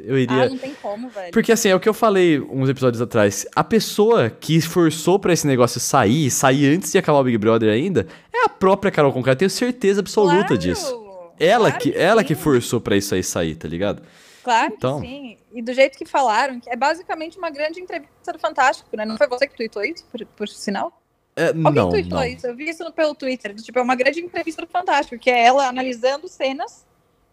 [0.00, 0.42] Eu iria.
[0.44, 1.30] Ah, não tem como, velho.
[1.32, 3.46] Porque assim, é o que eu falei uns episódios atrás.
[3.54, 7.72] A pessoa que esforçou pra esse negócio sair, sair antes de acabar o Big Brother
[7.72, 9.30] ainda, é a própria Carol Conká.
[9.32, 11.04] Eu tenho certeza absoluta Claro, disso.
[11.38, 14.02] Ela, claro que, ela que forçou pra isso aí sair, tá ligado?
[14.42, 15.00] Claro Então.
[15.00, 15.38] que sim.
[15.52, 19.04] E do jeito que falaram, que é basicamente uma grande entrevista do Fantástico, né?
[19.04, 21.00] Não foi você que tweetou isso, por, por sinal?
[21.36, 22.24] É, Alguém não, tweetou não.
[22.26, 23.54] isso, eu vi isso no- pelo Twitter.
[23.54, 26.86] Tipo, é uma grande entrevista do Fantástico, que é ela analisando cenas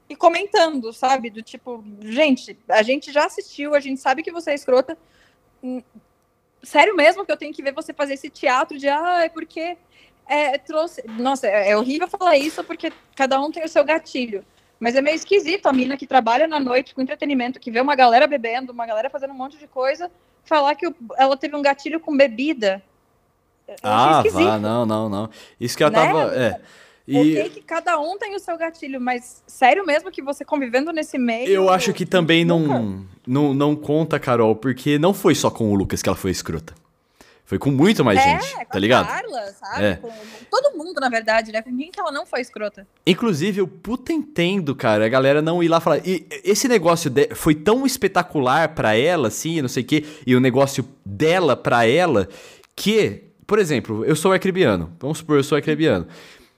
[0.07, 1.29] e comentando, sabe?
[1.29, 4.97] Do tipo, gente, a gente já assistiu, a gente sabe que você é escrota.
[5.63, 5.81] Hum,
[6.63, 9.77] Sério mesmo que eu tenho que ver você fazer esse teatro de, ah, é porque
[10.27, 11.03] é, trouxe.
[11.19, 14.43] Nossa, é, é horrível falar isso porque cada um tem o seu gatilho.
[14.79, 17.95] Mas é meio esquisito a mina que trabalha na noite com entretenimento, que vê uma
[17.95, 20.11] galera bebendo, uma galera fazendo um monte de coisa,
[20.43, 20.85] falar que
[21.17, 22.83] ela teve um gatilho com bebida.
[23.67, 25.29] Eu achei Ah, vá, não, não, não.
[25.59, 26.05] Isso que ela Né?
[26.05, 26.35] tava.
[26.35, 26.61] É.
[27.07, 30.91] E Ok que cada um tem o seu gatilho, mas sério mesmo que você convivendo
[30.91, 31.47] nesse meio...
[31.47, 35.71] eu acho que também nunca- não, não, não conta, Carol, porque não foi só com
[35.71, 36.73] o Lucas que ela foi escrota.
[37.45, 39.07] Foi com muito mais é, gente, com tá a ligado?
[39.07, 39.83] Carla, sabe?
[39.83, 39.95] É.
[39.97, 40.09] Com
[40.49, 41.61] todo mundo, na verdade, né?
[41.61, 42.87] Com quem que ela não foi escrota?
[43.05, 45.99] Inclusive, eu puta entendo, cara, a galera não ir lá falar.
[46.05, 50.35] E esse negócio de- foi tão espetacular pra ela, assim, não sei o quê, e
[50.35, 52.27] o negócio dela pra ela,
[52.75, 56.07] que, por exemplo, eu sou arcrebiano, vamos supor, eu sou arcrebiano.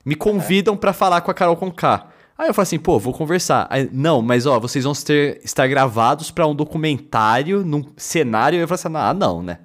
[0.05, 2.07] Me convidam pra falar com a Carol Conká.
[2.37, 3.67] Aí eu falo assim, pô, vou conversar.
[3.69, 8.57] Aí, não, mas ó, vocês vão ter, estar gravados pra um documentário, num cenário.
[8.57, 9.59] Eu falo assim, ah, não, né?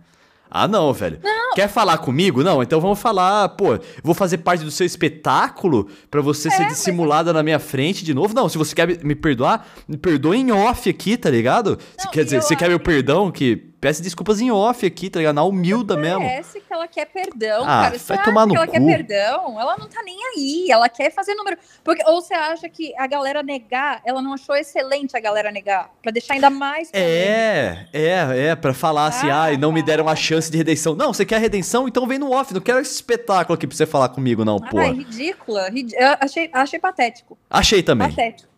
[0.54, 1.18] Ah, não, velho.
[1.54, 2.44] Quer falar comigo?
[2.44, 7.32] Não, então vamos falar, pô, vou fazer parte do seu espetáculo pra você ser dissimulada
[7.32, 8.34] na minha frente de novo?
[8.34, 11.78] Não, se você quer me- perdoar, me perdoa em off aqui, tá ligado?
[12.04, 13.30] Não, quer dizer, você quer meu acho- perdão?
[13.30, 15.34] Que peça desculpas em off aqui, tá ligado?
[15.34, 16.20] Na humilda mesmo.
[16.20, 17.98] Parece que ela quer perdão, Ah, cara.
[17.98, 18.72] Você vai tomar no que ela cu.
[18.72, 19.60] quer perdão?
[19.60, 20.70] Ela não tá nem aí.
[20.70, 21.58] Ela quer fazer número.
[21.82, 25.90] Porque, ou você acha que a galera negar, ela não achou excelente a galera negar?
[26.00, 26.90] Pra deixar ainda mais.
[26.92, 30.16] É, é, é, pra falar assim, Ah, ai, não me deram a tá.
[30.16, 30.94] chance de redenção.
[30.94, 31.88] Não, você quer redenção?
[31.88, 34.78] Então vem no off, não quero esse espetáculo aqui pra você falar comigo, não, pô.
[34.78, 35.68] Ai, ridícula.
[35.68, 37.36] rid- achei, achei patético.
[37.50, 38.08] Achei também.
[38.08, 38.48] Patético.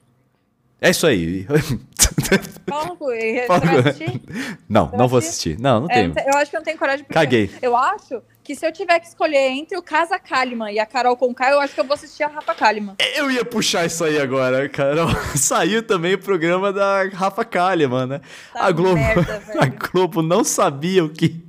[0.80, 1.46] É isso aí.
[3.86, 4.22] Assistir?
[4.68, 5.58] não, não vou assistir.
[5.58, 6.14] Não, não É, tenho.
[6.32, 7.04] eu acho que eu não tenho coragem.
[7.04, 7.50] porque Caguei.
[7.60, 11.16] Eu acho que se eu tiver que escolher entre o Casa Kalimann e a Carol
[11.16, 12.94] Conká, eu acho que eu vou assistir a Rafa Kalimann.
[13.16, 15.08] Eu ia puxar isso aí agora, Carol.
[15.36, 18.20] Saiu também o programa da Rafa Kalimann, né?
[18.52, 19.66] Tá a Globo, merda, a.
[19.66, 21.42] Globo não sabia o que,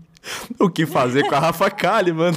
[0.60, 2.34] o que fazer com a Rafa Kalimann.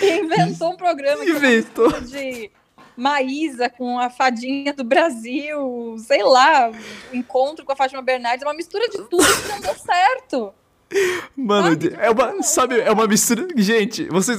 [0.00, 2.00] Inventou um programa é Inventou.
[2.00, 2.50] de
[2.96, 6.70] Maísa com a fadinha do Brasil, sei lá,
[7.12, 10.54] encontro com a Fátima Bernardes, é uma mistura de tudo que não deu certo.
[11.36, 13.46] Mano, é uma, sabe, é uma mistura.
[13.56, 14.38] Gente, vocês.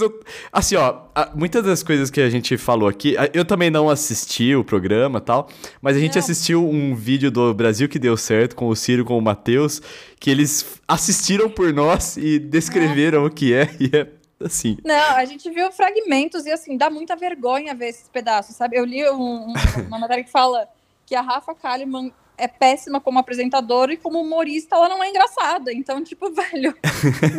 [0.52, 1.02] Assim, ó,
[1.36, 5.22] muitas das coisas que a gente falou aqui, eu também não assisti o programa e
[5.22, 5.50] tal,
[5.82, 6.20] mas a gente Não.
[6.20, 9.82] assistiu um vídeo do Brasil que deu certo com o Ciro, com o Matheus,
[10.20, 14.08] que eles assistiram por nós e descreveram o que é, e é
[14.40, 14.78] assim.
[14.84, 18.78] Não, a gente viu fragmentos e assim, dá muita vergonha ver esses pedaços, sabe?
[18.78, 19.54] Eu li um- um-
[19.88, 20.68] uma matéria que fala
[21.06, 25.74] que a Rafa Kalimann é péssima como apresentadora e como humorista ela não é engraçada.
[25.74, 26.76] Então, tipo, velho,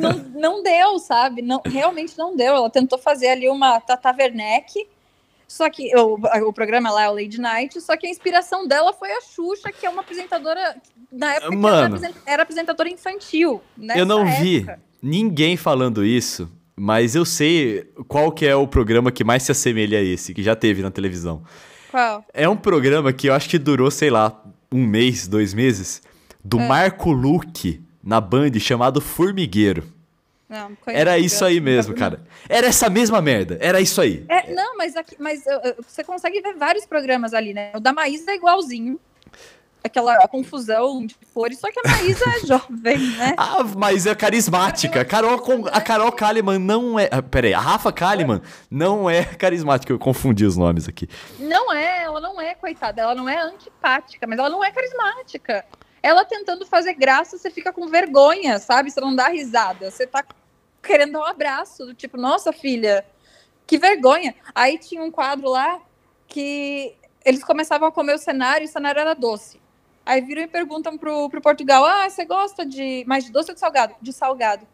[0.00, 0.12] não,
[0.56, 1.40] não deu, sabe?
[1.42, 2.54] Não, realmente não deu.
[2.54, 4.88] Ela tentou fazer ali uma Tata Werneck,
[5.46, 8.92] só que o, o programa lá é o Lady Night, só que a inspiração dela
[8.92, 10.76] foi a Xuxa, que é uma apresentadora,
[11.12, 11.76] na época Mano.
[11.76, 13.62] era apresen- era apresentadora infantil.
[13.96, 14.80] eu não nessa vi época.
[15.02, 19.98] ninguém falando isso, mas eu sei qual que é o programa que mais se assemelha
[19.98, 21.42] a esse, que já teve na televisão.
[21.90, 22.24] Qual?
[22.32, 26.02] É um programa que eu acho que durou, sei lá, um mês, dois meses,
[26.44, 26.66] do É.
[26.68, 29.84] Marco Luque na Band chamado Formigueiro.
[30.48, 32.22] Não, Era isso aí mesmo, cara.
[32.48, 33.58] Era essa mesma merda.
[33.60, 34.24] Era isso aí.
[34.28, 37.70] É, não, mas, aqui, mas eu- eu- você consegue ver vários programas ali, né?
[37.74, 38.98] O da Maísa é igualzinho.
[39.88, 43.34] Aquela confusão de cores, só que a Maísa é jovem, né?
[43.38, 45.00] Ah, mas é carismática.
[45.00, 47.08] A Carol, com- a Carol Kalimann não é.
[47.10, 49.92] ah, Pera aí, a Rafa Kalimann não é carismática.
[49.92, 51.08] Eu confundi os nomes aqui.
[51.38, 55.64] Não é, ela não é, coitada, ela não é antipática, mas ela não é carismática.
[56.02, 58.90] Ela tentando fazer graça, você fica com vergonha, sabe?
[58.90, 60.24] Você não dá risada, você tá
[60.82, 63.04] querendo dar um abraço, do tipo, nossa filha,
[63.66, 64.34] que vergonha.
[64.54, 65.80] Aí tinha um quadro lá
[66.26, 69.60] que eles começavam a comer o cenário e o cenário era doce.
[70.08, 73.54] Aí viram e perguntam pro, pro Portugal: Ah, você gosta de mais de doce ou
[73.54, 73.94] de salgado?
[74.00, 74.66] De salgado.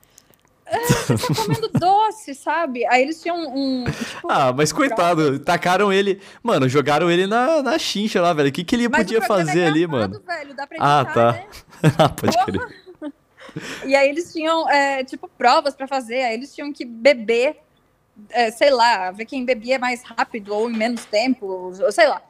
[0.64, 2.86] Ah, você tá comendo doce, sabe?
[2.86, 3.82] Aí eles tinham um.
[3.82, 6.22] Tipo, ah, mas coitado, tacaram ele.
[6.40, 8.48] Mano, jogaram ele na, na chincha lá, velho.
[8.48, 10.22] O que, que ele podia fazer é ali, mano?
[10.24, 11.32] Velho, dá pra editar, ah, tá.
[11.32, 11.46] Né?
[11.98, 12.84] ah, pode crer.
[13.84, 16.22] E aí eles tinham, é, tipo, provas para fazer.
[16.22, 17.56] Aí eles tinham que beber,
[18.30, 22.22] é, sei lá, ver quem bebia mais rápido ou em menos tempo, ou sei lá.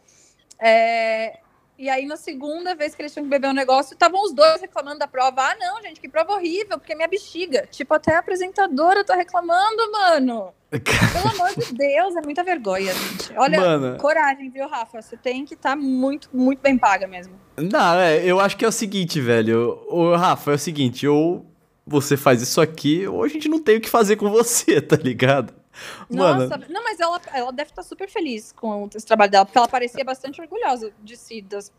[0.59, 1.39] É,
[1.77, 4.61] e aí, na segunda vez que eles tinham que beber um negócio, estavam os dois
[4.61, 5.43] reclamando da prova.
[5.43, 7.67] Ah, não, gente, que prova horrível, porque minha bexiga.
[7.71, 10.55] Tipo, até a apresentadora tá reclamando, mano.
[10.71, 13.33] Pelo amor de Deus, é muita vergonha, gente.
[13.37, 13.99] Olha, mano.
[13.99, 15.03] coragem, viu, Rafa?
[15.03, 17.35] Você tem que estar tá muito, muito bem paga mesmo.
[17.57, 19.85] Não, é, eu acho que é o seguinte, velho.
[19.89, 21.45] O Rafa, é o seguinte, ou
[21.87, 24.97] você faz isso aqui, ou a gente não tem o que fazer com você, tá
[24.97, 25.53] ligado?
[26.09, 26.65] Nossa, Mano.
[26.69, 30.05] não, mas ela, ela deve estar super feliz com esse trabalho dela, porque ela parecia
[30.05, 31.73] bastante orgulhosa de si, das,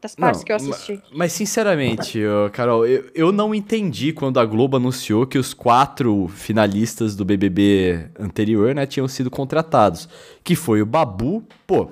[0.00, 0.92] das partes não, que eu assisti.
[0.92, 2.20] Mas, mas sinceramente,
[2.52, 8.10] Carol, eu, eu não entendi quando a Globo anunciou que os quatro finalistas do BBB
[8.18, 10.08] anterior, né, tinham sido contratados.
[10.42, 11.90] Que foi o Babu, pô,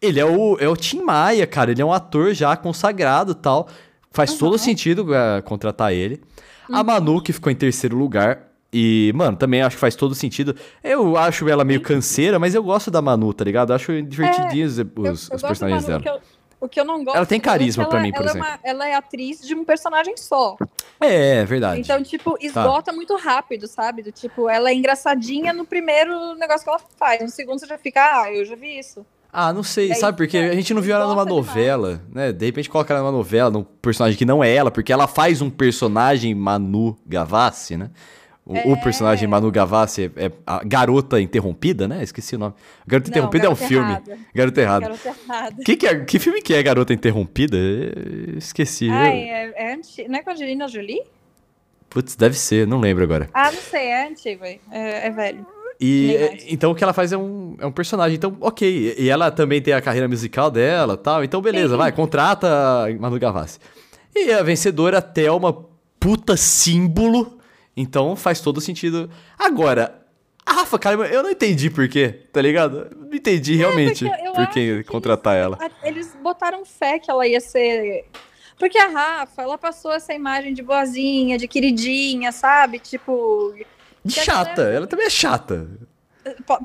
[0.00, 3.68] ele é o, é o Tim Maia, cara, ele é um ator já consagrado tal.
[4.10, 4.38] Faz uhum.
[4.38, 6.20] todo sentido uh, contratar ele.
[6.68, 6.76] Uhum.
[6.76, 10.56] A Manu, que ficou em terceiro lugar, e, mano, também acho que faz todo sentido.
[10.82, 13.72] Eu acho ela meio canseira, mas eu gosto da Manu, tá ligado?
[13.72, 16.20] acho divertidinhos é, os, eu, eu os personagens Manu, dela.
[16.58, 17.16] O que eu não gosto.
[17.16, 18.46] Ela tem carisma para mim, por ela exemplo.
[18.46, 20.56] É uma, ela é atriz de um personagem só.
[21.00, 21.80] É, é verdade.
[21.80, 22.46] Então, tipo, tá.
[22.46, 22.92] esgota tá.
[22.92, 24.00] muito rápido, sabe?
[24.00, 27.20] Do tipo, ela é engraçadinha no primeiro negócio que ela faz.
[27.20, 29.04] No segundo você já fica, ah, eu já vi isso.
[29.32, 30.16] Ah, não sei, sabe?
[30.16, 32.32] Porque a gente não viu ela numa novela, né?
[32.32, 35.40] De repente coloca ela numa novela, num personagem que não é ela, porque ela faz
[35.40, 37.90] um personagem Manu Gavassi, né?
[38.44, 38.64] O, é...
[38.66, 42.02] o, personagem Manu Gavassi é, é, a Garota Interrompida, né?
[42.02, 42.54] Esqueci o nome.
[42.84, 43.98] Garota Não, Interrompida Garota é um filme.
[44.34, 44.80] Garota Errada.
[44.86, 45.64] Garota Errada.
[45.64, 47.56] Que, que, é, que filme que é Garota Interrompida?
[48.36, 48.90] Esqueci.
[48.90, 50.08] Ai, é, é anti...
[50.08, 51.02] Não é com a Angelina Jolie?
[51.88, 53.28] Putz, deve ser, não lembro agora.
[53.32, 55.46] Ah, não sei, é antigo, é, é velho.
[55.80, 56.16] E
[56.48, 58.16] então o que ela faz é um, é um personagem.
[58.16, 58.94] Então, ok.
[58.96, 61.22] E ela também tem a carreira musical dela tal.
[61.24, 61.76] Então, beleza, Sim.
[61.76, 62.48] vai, contrata
[62.98, 63.58] Manu Gavassi.
[64.14, 65.66] E a vencedora, Thelma,
[65.98, 67.38] puta símbolo
[67.76, 69.10] então faz todo sentido.
[69.38, 70.02] Agora,
[70.44, 72.88] a Rafa Kalimann, eu não entendi por quê, tá ligado?
[72.96, 74.04] Não entendi é, realmente
[74.34, 75.70] por que contratar eles, ela.
[75.82, 78.06] Eles botaram fé que ela ia ser.
[78.58, 82.78] Porque a Rafa, ela passou essa imagem de boazinha, de queridinha, sabe?
[82.78, 83.54] Tipo.
[84.04, 84.74] De chata, ela...
[84.74, 85.68] ela também é chata.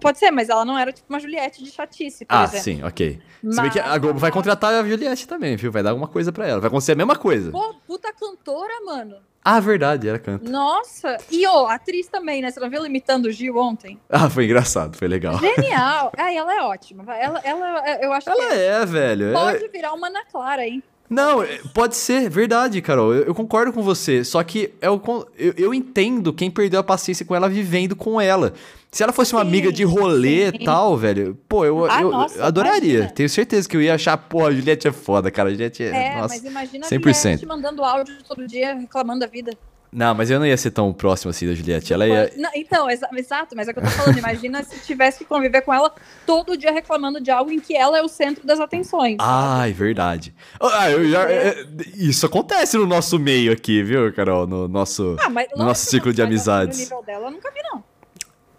[0.01, 2.63] Pode ser, mas ela não era tipo uma Juliette de chatice, por ah, exemplo.
[2.63, 3.19] sim, ok.
[3.41, 3.55] Mas...
[3.55, 5.71] Se bem que a Globo vai contratar a Juliette também, viu?
[5.71, 6.59] Vai dar alguma coisa pra ela.
[6.59, 7.51] Vai acontecer a mesma coisa.
[7.51, 9.17] Pô, puta cantora, mano.
[9.49, 10.51] Ah, verdade, ela canta.
[10.51, 11.15] Nossa!
[11.31, 12.51] E, ó, atriz também, né?
[12.51, 13.97] Você não viu ela imitando o Gil ontem?
[14.09, 15.39] Ah, foi engraçado, foi legal.
[15.39, 16.11] Genial!
[16.17, 17.05] ah, ela é ótima.
[17.15, 18.53] Ela, ela, eu acho ela que...
[18.53, 19.31] é, velho.
[19.31, 19.71] Pode ela...
[19.71, 20.83] virar uma Ana Clara, hein?
[21.09, 23.13] Não, é, pode ser, verdade, Carol.
[23.13, 24.23] Eu, eu, concordo com você.
[24.23, 25.01] Só que eu,
[25.37, 28.53] eu, eu, entendo quem perdeu a paciência com ela vivendo com ela.
[28.91, 32.11] Se ela fosse uma sim, amiga de rolê e tal, velho, pô, eu, ah, eu,
[32.11, 32.93] nossa, adoraria.
[32.95, 33.13] Imagina.
[33.13, 35.49] Tenho certeza que eu ia achar, pô, a Juliette é foda, cara.
[35.49, 35.87] A Juliette é.
[35.87, 36.89] É, nossa, mas imagina 100%.
[36.89, 39.51] a Juliette mandando áudio todo dia reclamando da vida.
[39.91, 41.93] Não, mas eu não ia ser tão próximo assim da Juliette.
[41.93, 42.33] Ela ia.
[42.35, 44.17] Não, então, exa exato, mas é o que eu tô falando.
[44.17, 45.93] Imagina se tivesse que conviver com ela
[46.25, 49.17] todo dia reclamando de algo em que ela é o centro das atenções.
[49.19, 50.35] Ai, verdade.
[50.59, 54.45] Ah, eu já, é, é isso acontece no nosso meio aqui, viu, Carol?
[54.45, 56.77] No nosso, ah, mas, no nosso ciclo de amizades.
[56.77, 57.83] No nível dela, eu nunca vi, não.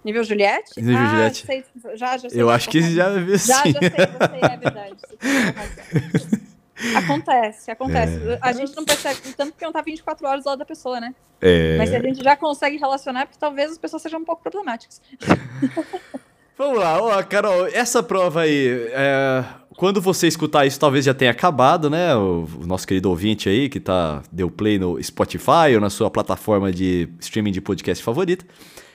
[0.04, 0.80] Nível Juliette?
[0.80, 1.46] Nível ah, Juliette.
[1.46, 1.64] Sei,
[1.94, 2.40] já, já sei.
[2.40, 3.48] Eu acho que já viu sim.
[3.48, 6.38] Já, já sei, já sei, é verdade.
[6.94, 8.20] Acontece, acontece.
[8.28, 8.38] É.
[8.40, 11.14] A gente não percebe tanto porque não tá 24 horas do lado da pessoa, né?
[11.40, 11.76] É.
[11.76, 15.00] Mas a gente já consegue relacionar, porque talvez as pessoas sejam um pouco problemáticas.
[16.56, 19.44] Vamos lá, ó, Carol, essa prova aí, é,
[19.76, 22.16] quando você escutar isso, talvez já tenha acabado, né?
[22.16, 26.10] O, o, nosso querido ouvinte aí, que tá, deu play no Spotify ou na sua
[26.10, 28.44] plataforma de streaming de podcast favorita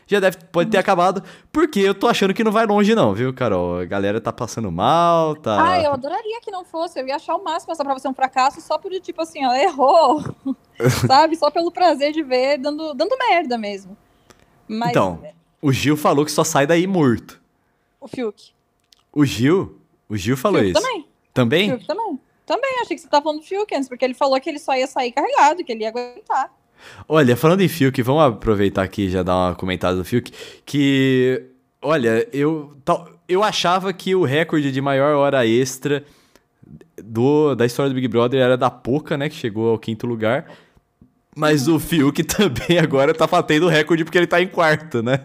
[0.07, 3.33] já deve, pode ter acabado, porque eu tô achando que não vai longe não, viu,
[3.33, 3.79] Carol?
[3.79, 5.71] A galera tá passando mal, tá...
[5.71, 8.13] Ah, eu adoraria que não fosse, eu ia achar o máximo essa prova ser um
[8.13, 10.23] fracasso só por, tipo assim, ó, errou,
[11.07, 11.35] sabe?
[11.35, 13.97] Só pelo prazer de ver dando, dando merda mesmo.
[14.67, 14.89] Mas...
[14.89, 15.21] Então,
[15.61, 17.41] o Gil falou que só sai daí morto.
[17.99, 18.51] O Fiuk.
[19.11, 19.79] O Gil?
[20.09, 20.81] O Gil falou Fiuk isso.
[20.81, 21.07] também.
[21.33, 21.69] Também?
[21.69, 22.19] Fiuk também.
[22.45, 24.75] Também, achei que você tava falando do Fiuk antes, porque ele falou que ele só
[24.75, 26.51] ia sair carregado, que ele ia aguentar.
[27.08, 30.32] Olha, falando em Fiuk, vamos aproveitar aqui e já dar uma comentada do Fiuk,
[30.65, 31.43] que,
[31.82, 32.76] olha, eu,
[33.28, 36.04] eu achava que o recorde de maior hora extra
[36.98, 40.46] do, da história do Big Brother era da Poca, né, que chegou ao quinto lugar.
[41.36, 45.19] Mas o Fiuk também agora tá batendo recorde porque ele tá em quarto, né?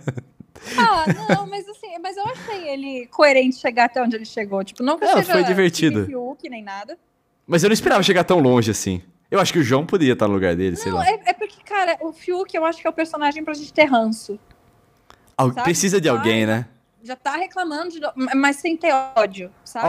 [0.77, 4.64] Ah, não, mas assim, mas eu achei ele coerente chegar até onde ele chegou.
[4.64, 6.07] Tipo, não que É, seja foi divertido.
[6.07, 6.99] Fiuk nem nada.
[7.47, 9.01] Mas eu não esperava chegar tão longe assim.
[9.30, 11.06] Eu acho que o João poderia estar no lugar dele, sei Não, lá.
[11.06, 13.84] é, é porque, cara, o Fiuk eu acho que é o personagem pra gente ter
[13.84, 14.38] ranço.
[15.36, 15.64] Al- sabe?
[15.64, 16.66] Precisa de alguém, né?
[17.02, 18.00] Já tá reclamando, de,
[18.34, 19.86] mas sem ter ódio, sabe?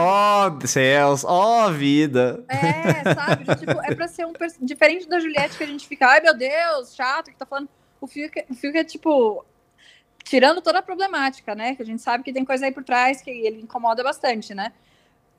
[0.62, 2.44] Oh, céus, oh, vida.
[2.48, 3.44] É, sabe?
[3.56, 6.94] Tipo, é pra ser um diferente da Juliette que a gente fica, ai meu Deus,
[6.94, 7.68] chato que tá falando.
[8.00, 9.44] O Fiuk, o Fiuk é tipo.
[10.22, 11.74] Tirando toda a problemática, né?
[11.74, 14.72] Que a gente sabe que tem coisa aí por trás que ele incomoda bastante, né?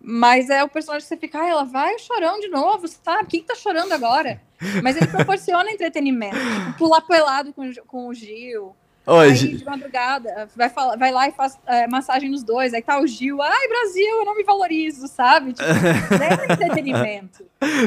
[0.03, 3.27] Mas é o personagem que você fica, ai, ela vai chorão de novo, sabe?
[3.27, 4.41] Quem que tá chorando agora?
[4.81, 6.35] Mas ele proporciona entretenimento.
[6.37, 8.75] Tipo, pular pelado com, com o Gil.
[9.05, 12.73] Aí Hoje, de madrugada, vai, falar, vai lá e faz é, massagem nos dois.
[12.73, 15.53] Aí tá o Gil, ai, Brasil, eu não me valorizo, sabe?
[15.53, 17.43] Tipo, é entretenimento.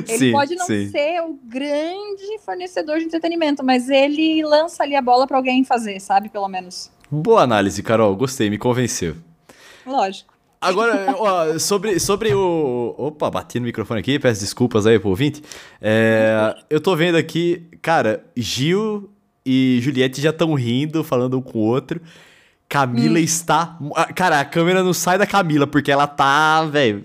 [0.08, 0.88] Ele sim, pode não sim.
[0.90, 6.00] ser o grande fornecedor de entretenimento, mas ele lança ali a bola pra alguém fazer,
[6.00, 6.28] sabe?
[6.28, 6.90] Pelo menos.
[7.10, 8.14] Boa análise, Carol.
[8.16, 9.16] Gostei, me convenceu.
[9.86, 10.33] Lógico.
[10.64, 12.94] Agora, ó, sobre, sobre o.
[12.96, 15.42] Opa, bati no microfone aqui, peço desculpas aí pro ouvinte.
[15.80, 19.10] É, eu tô vendo aqui, cara, Gil
[19.44, 22.00] e Juliette já estão rindo, falando um com o outro.
[22.68, 23.78] Camila está.
[23.94, 27.04] ah, Cara, a câmera não sai da Camila, porque ela tá, velho.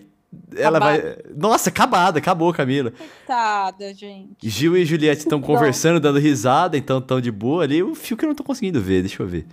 [0.55, 1.17] Ela vai.
[1.35, 2.91] Nossa, acabada, acabou, Camila.
[2.91, 4.47] Coitada, gente.
[4.47, 7.83] Gil e Juliette estão conversando, dando risada, então tão de boa ali.
[7.83, 9.45] O fio que eu não tô conseguindo ver, deixa eu ver.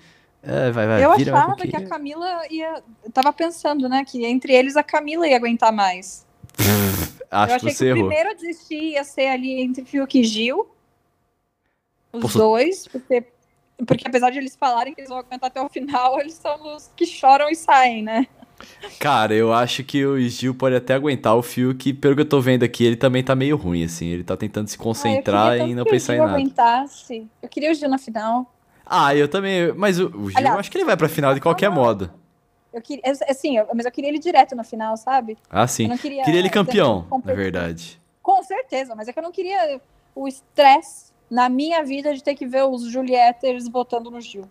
[0.46, 1.80] É, vai, vai, Eu mais um achava que a.
[1.88, 2.82] Camila ia.
[3.04, 4.04] Eu tava pensando, né?
[4.04, 6.24] Que entre eles a Camila ia aguentar mais.
[7.30, 8.06] Acho eu que achei você que o errou.
[8.06, 10.68] primeiro a desistir ia ser ali entre Fiuk e Gil.
[12.12, 13.24] Os dois, porque,
[13.86, 16.90] porque apesar de eles falarem que eles vão aguentar até o final, eles são os
[16.96, 18.26] que choram e saem, né?
[18.98, 22.28] Cara, eu acho que o Gil pode até aguentar o fio que, pelo que eu
[22.28, 24.06] tô vendo aqui, ele também tá meio ruim, assim.
[24.06, 26.24] Ele tá tentando se Ah, eu concentrar queria e não que pensar o em Gil
[26.24, 26.38] nada.
[26.38, 27.26] aguentasse.
[27.42, 28.50] Eu queria o Gil na final.
[28.86, 29.72] Ah, eu também.
[29.74, 31.76] Mas o, o Gil, Aliás, eu acho que ele vai pra final de qualquer não.
[31.76, 32.10] modo.
[32.72, 35.36] Eu queria, assim, eu- mas eu queria ele direto na final, sabe?
[35.50, 35.84] Ah, sim.
[35.84, 38.00] Eu não queria, Queria ele campeão, na verdade.
[38.22, 39.80] Com certeza, mas é que eu não queria
[40.14, 44.44] o estresse na minha vida de ter que ver os Julietters votando no Gil.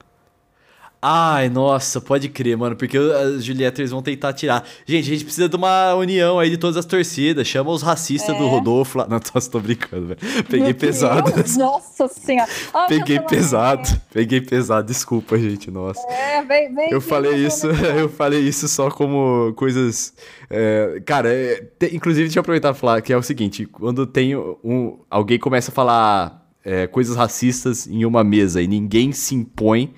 [1.08, 4.68] Ai, nossa, pode crer, mano, porque as Julietters vão tentar tirar.
[4.88, 7.46] Gente, a gente precisa de uma união aí de todas as torcidas.
[7.48, 8.38] Chama os racistas É.
[8.40, 9.06] do Rodolfo lá.
[9.10, 10.20] Não, tô, tô brincando, velho.
[10.50, 11.32] Peguei Meu pesado.
[11.32, 12.50] Deus, Nossa senhora.
[12.74, 13.88] Ah, Peguei pesado.
[14.12, 16.02] Peguei pesado, desculpa, gente, nossa.
[16.10, 20.12] É, vem, vem, Eu falei isso, eu falei isso só como coisas.
[20.50, 24.08] é, cara, é, te- inclusive, deixa eu aproveitar e falar que é o seguinte: quando
[24.08, 24.98] tem um.
[25.10, 29.94] Alguém começa a falar é, coisas racistas em uma mesa e ninguém se impõe,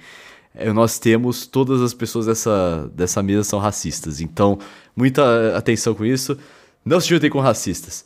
[0.74, 4.20] nós temos todas as pessoas dessa, dessa mesa são racistas.
[4.22, 4.58] Então,
[4.96, 6.38] muita atenção com isso.
[6.86, 8.06] Não se juntem com racistas.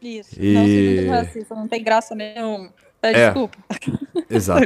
[0.00, 2.72] Isso, E- não se junta com racista, não tem graça nenhuma.
[3.02, 3.24] É, É.
[3.26, 3.56] Desculpa,
[4.30, 4.60] Exato.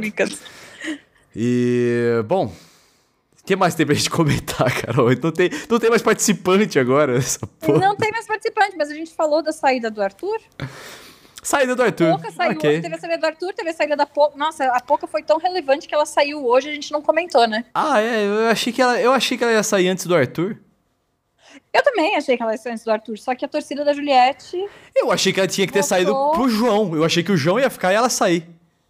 [1.35, 5.11] E, bom, o que mais tem pra gente comentar, Carol?
[5.23, 7.79] Não tem, não tem mais participante agora, essa porra.
[7.79, 10.39] Não tem mais participante, mas a gente falou da saída do Arthur.
[11.43, 12.11] Saída do Arthur.
[12.11, 12.71] Pouca saiu ok.
[12.71, 14.37] hoje, teve a saída do Arthur, teve a saída da Poca.
[14.37, 17.65] Nossa, a Poca foi tão relevante que ela saiu hoje a gente não comentou, né?
[17.75, 20.59] Ah, é, eu achei que ela, eu achei que ela ia sair antes do Arthur.
[21.73, 23.93] Eu também achei que ela ia sair antes do Arthur, só que a torcida da
[23.93, 24.57] Juliette.
[24.95, 25.97] Eu achei que ela tinha que ter Voltou.
[25.97, 26.95] saído pro João.
[26.95, 28.43] Eu achei que o João ia ficar e ela sair.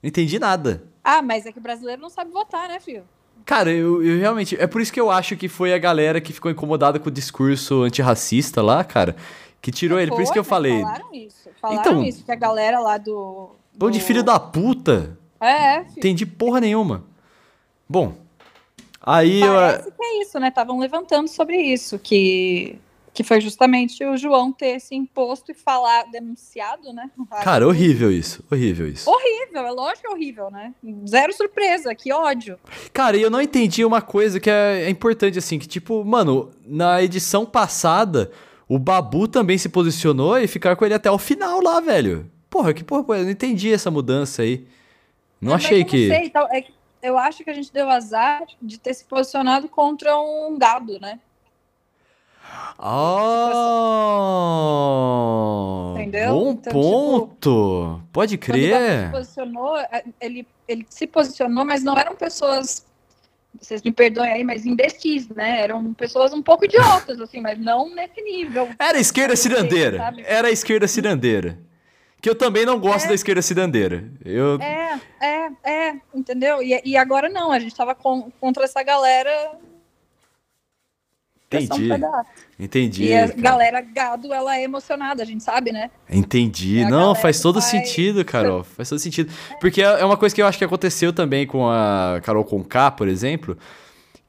[0.02, 0.82] Não entendi nada.
[1.04, 3.04] Ah, mas é que o brasileiro não sabe votar, né, filho?
[3.44, 4.56] Cara, eu, eu realmente.
[4.60, 7.12] É por isso que eu acho que foi a galera que ficou incomodada com o
[7.12, 9.16] discurso antirracista lá, cara,
[9.60, 10.10] que tirou ele.
[10.10, 10.80] Por isso que eu falei.
[10.82, 11.48] Falaram isso.
[11.60, 13.50] Falaram Então- isso, que a galera lá do.
[13.78, 15.16] Pão de do- filho da puta.
[15.40, 15.98] É, é, filho.
[15.98, 17.04] Entendi porra nenhuma.
[17.88, 18.14] Bom.
[19.02, 19.54] Aí eu.
[19.54, 20.48] Parece que é isso, né?
[20.48, 22.78] Estavam levantando sobre isso, que,
[23.14, 27.10] que foi justamente o João ter se imposto e falar, denunciado, né?
[27.42, 28.44] Cara, horrível isso.
[28.52, 29.08] Horrível isso.
[29.10, 30.74] Horrível, é lógico que é horrível, né?
[31.08, 32.58] Zero surpresa, que ódio.
[32.92, 36.50] Cara, e eu não entendi uma coisa que é, é importante, assim, que tipo, mano,
[36.66, 38.30] na edição passada,
[38.72, 42.30] o Babu também se posicionou e ficar com ele até o final lá, velho.
[42.48, 44.66] Porra, que porra, eu não entendi essa mudança aí.
[45.40, 46.08] Não É, achei que.
[46.08, 49.04] Não sei, tal- é que eu acho que a gente deu azar de ter se
[49.06, 51.18] posicionado contra um gado, né?
[55.00, 55.94] Ah!
[55.94, 56.32] Entendeu?
[56.34, 58.02] Bom Então, ponto.
[58.12, 59.10] Pode Quando o Babu se crer.
[59.10, 62.84] posicionou, é, ele, ele se posicionou, mas não eram pessoas.
[63.58, 65.60] Vocês me perdoem aí, mas imbecis, né?
[65.60, 68.68] Eram pessoas um pouco idiotas, assim, mas não nesse nível.
[68.78, 69.98] Era a esquerda cirandeira.
[69.98, 70.22] sabe?
[70.26, 71.58] Era a esquerda cirandeira.
[72.22, 73.08] Que eu também não gosto É.
[73.08, 74.04] da esquerda cirandeira.
[74.24, 74.60] Eu.
[74.60, 76.62] É, é, é, entendeu?
[76.62, 79.52] E, e agora não, a gente tava com- contra essa galera.
[81.52, 81.88] Entendi.
[81.98, 82.26] dar.
[82.60, 83.04] Entendi.
[83.04, 83.40] E a cara.
[83.40, 85.90] galera gado, ela é emocionada, a gente sabe, né?
[86.10, 86.80] Entendi.
[86.80, 88.62] É Não, faz todo faz- sentido, Carol.
[88.76, 89.32] Faz todo sentido.
[89.60, 92.90] Porque é é uma coisa que eu acho que aconteceu também com a Carol Conká,
[92.90, 93.56] por exemplo.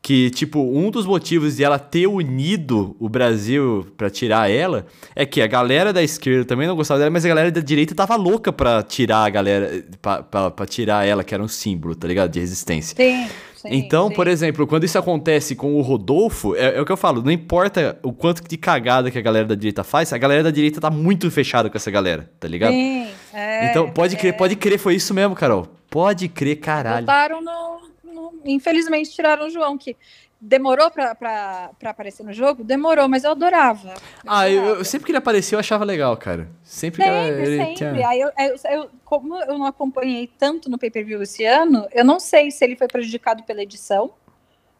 [0.03, 5.27] Que, tipo, um dos motivos de ela ter unido o Brasil pra tirar ela é
[5.27, 8.15] que a galera da esquerda também não gostava dela, mas a galera da direita tava
[8.15, 12.07] louca pra tirar a galera, pra, pra, pra tirar ela, que era um símbolo, tá
[12.07, 12.31] ligado?
[12.31, 12.95] De resistência.
[12.97, 13.27] Sim.
[13.61, 14.13] Sim Então, sim.
[14.15, 17.31] por exemplo, quando isso acontece com o Rodolfo, é, é o que eu falo, não
[17.31, 20.79] importa o quanto de cagada que a galera da direita faz, a galera da direita
[20.81, 22.71] tá muito fechada com essa galera, tá ligado?
[22.71, 24.37] Sim, é, então, pode crer, é.
[24.37, 25.67] pode crer, foi isso mesmo, Carol.
[25.89, 27.05] Pode crer, caralho.
[27.05, 27.81] Botaram no,
[28.13, 29.95] no- Infelizmente tiraram o João, que
[30.41, 32.63] demorou pra, pra, pra aparecer no jogo?
[32.63, 33.93] Demorou, mas eu adorava.
[34.25, 34.79] Ah, eu, adorava.
[34.79, 36.49] eu- sempre que ele apareceu, eu achava legal, cara.
[36.63, 38.03] Sempre que Sempre, ele sempre.
[38.03, 42.19] Aí eu, eu- eu- como eu não acompanhei tanto no pay-per-view esse ano, eu não
[42.19, 44.11] sei se ele foi prejudicado pela edição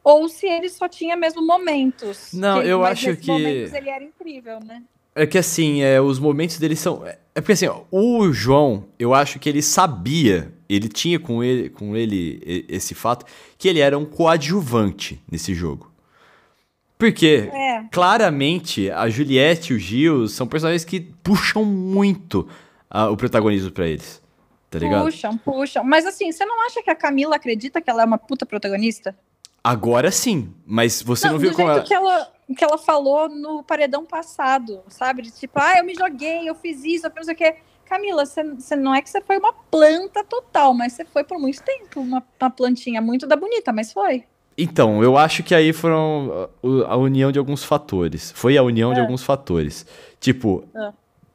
[0.03, 2.31] ou se ele só tinha mesmo momentos.
[2.33, 4.81] Não, eu mas acho que- momentos ele era incrível, né?
[5.13, 7.05] É que assim, é, os momentos dele são.
[7.05, 11.43] É é porque assim, ó, o João, eu acho que ele sabia, ele tinha com
[11.43, 13.25] ele, com ele esse fato,
[13.57, 15.91] que ele era um coadjuvante nesse jogo.
[16.97, 17.83] Porque, É.
[17.91, 22.47] claramente, a Juliette e o Gil são personagens que puxam muito
[22.89, 24.21] ah, o protagonismo pra eles.
[24.69, 25.05] Tá ligado?
[25.05, 25.83] Puxam, puxam.
[25.83, 29.17] Mas assim, você não acha que a Camila acredita que ela é uma puta protagonista?
[29.63, 31.83] Agora sim, mas você não, viu do como ela.
[31.83, 35.23] que ela, que ela falou no paredão passado, sabe?
[35.23, 37.55] De tipo, ah, eu me joguei, eu fiz isso, eu fiz não sei o quê.
[37.91, 41.37] Camila, você, você não é que você foi uma planta total, mas você foi por
[41.37, 44.23] muito tempo uma, uma plantinha muito da bonita, mas foi.
[44.57, 48.31] Então, eu acho que aí foram a, o- a união de alguns fatores.
[48.33, 49.01] Foi a união de É.
[49.01, 49.85] alguns fatores.
[50.21, 50.91] Tipo, É.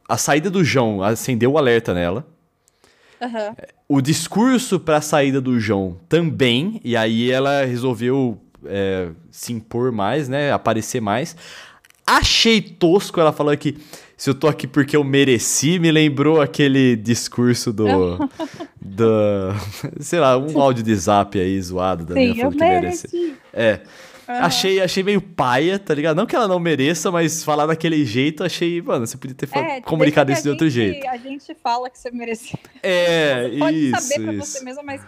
[0.09, 2.27] a saída do João acendeu o alerta nela.
[3.21, 3.55] Aham.
[3.89, 6.81] O discurso pra saída do João também.
[6.83, 10.53] E aí ela resolveu é, se impor mais, né?
[10.53, 11.37] Aparecer mais.
[12.07, 13.77] Achei tosco ela falando que
[14.17, 17.87] se eu tô aqui porque eu mereci, me lembrou aquele discurso do.
[18.81, 19.53] do
[20.01, 23.35] sei lá, um áudio de zap aí zoado da minha Sim, eu falando que mereci.
[23.53, 23.81] É.
[24.29, 24.41] Aham.
[24.41, 26.17] Achei, achei meio paia, tá ligado?
[26.17, 29.81] Não que ela não mereça, mas falar daquele jeito, achei, mano, você podia ter É,
[29.81, 31.07] comunicado isso de outro jeito.
[31.07, 32.59] A gente fala que você merecia.
[32.83, 34.47] É, Pode isso, saber pra isso.
[34.47, 35.01] você mesma, mas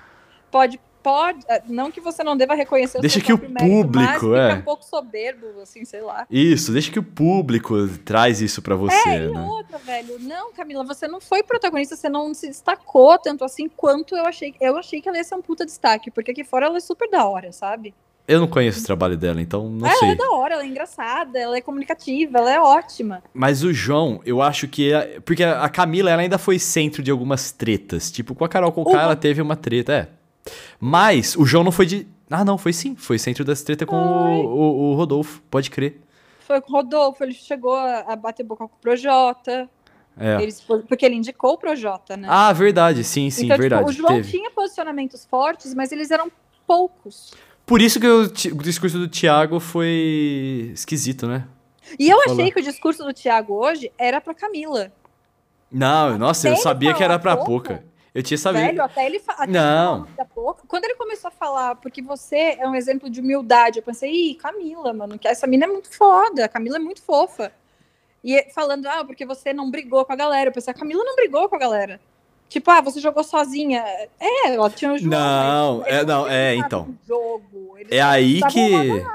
[0.52, 1.38] pode, pode.
[1.48, 4.54] eh, Não que você não deva reconhecer o Deixa que o mérito, público, mas é.
[4.54, 6.26] um pouco soberbo, assim, sei lá.
[6.30, 9.40] Isso, deixa que o público traz isso pra você, É, e né?
[9.40, 10.18] outra, velho.
[10.20, 14.54] Não, Camila, você não foi protagonista, você não se destacou tanto assim quanto eu achei.
[14.60, 17.08] Eu achei que ela ia ser um puta destaque, porque aqui fora ela é super
[17.10, 17.94] da hora, sabe?
[18.26, 20.10] Eu não conheço o trabalho dela, então não ela sei.
[20.10, 23.22] é da hora, ela é engraçada, ela é comunicativa, ela é ótima.
[23.32, 24.92] Mas o João, eu acho que.
[24.92, 28.10] é- Porque a Camila, ela ainda foi centro de algumas tretas.
[28.10, 29.02] Tipo, com a Carol Conká, Uma.
[29.02, 30.08] ela teve uma treta, é.
[30.80, 32.06] Mas o João não foi de.
[32.30, 32.94] Ah, não, foi sim.
[32.96, 36.00] Foi centro das tretas com o, o- o Rodolfo, pode crer.
[36.40, 39.68] Foi com o Rodolfo, ele chegou a, bater boca com o Projota.
[40.18, 40.42] É.
[40.42, 42.26] Eles, porque ele indicou o Projota, né?
[42.30, 43.82] Ah, verdade, sim, sim, então, verdade.
[43.84, 44.30] tipo, o João teve.
[44.30, 46.30] tinha posicionamentos fortes, mas eles eram
[46.66, 47.32] poucos.
[47.64, 48.26] Por isso que o,
[48.62, 51.46] discurso do Thiago foi esquisito, né?
[51.98, 54.90] E eu achei que o discurso do Thiago hoje era pra Camila.
[55.70, 57.84] Não, nossa, eu ele sabia que era pra pouco, pouca.
[58.14, 58.64] Eu tinha sabido.
[58.64, 60.06] Velho, até ele até Não.
[60.18, 60.66] ele pouco.
[60.66, 64.34] Quando ele começou a falar, porque você é um exemplo de humildade, eu pensei, ih,
[64.34, 67.52] Camila, mano, que essa mina é muito foda, a Camila é muito fofa.
[68.24, 70.50] E falando, ah, porque você não brigou com a galera.
[70.50, 72.00] Eu pensei, a Camila não brigou com a galera.
[72.48, 73.84] Tipo, ah, você jogou sozinha.
[74.18, 75.10] É, ela tinha o João.
[75.10, 76.96] Não, mas é, não, é, então.
[77.06, 79.06] Jogo, É aí que.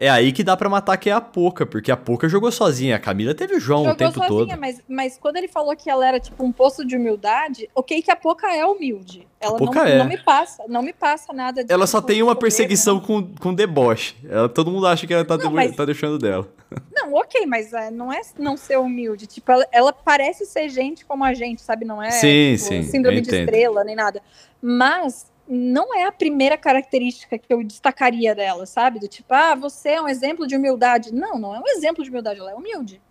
[0.00, 2.96] É aí que dá pra matar que é a Poca, porque a Poca jogou sozinha.
[2.96, 4.58] A Camila teve o João o Jogou tempo sozinha, todo.
[4.58, 8.10] Mas, mas quando ele falou que ela era tipo um poço de humildade, ok que
[8.10, 9.28] a Poca é humilde.
[9.38, 9.98] Ela não, é.
[9.98, 13.34] não me passa, não me passa nada de Ela só tem uma soberba, perseguição com,
[13.36, 14.16] com deboche.
[14.26, 16.48] Ela, todo mundo acha que ela tá, Não, mas- tá deixando dela.
[16.94, 19.26] Não, ok, mas é, não é não ser humilde.
[19.26, 21.84] Tipo, ela, ela parece ser gente como a gente, sabe?
[21.84, 24.22] Não é Sim, tipo, sim, síndrome de estrela, nem nada.
[24.62, 29.00] Mas não é a primeira característica que eu destacaria dela, sabe?
[29.00, 31.12] Do tipo, ah, você é um exemplo de humildade.
[31.12, 33.02] Não, não é um exemplo de humildade, ela é humilde.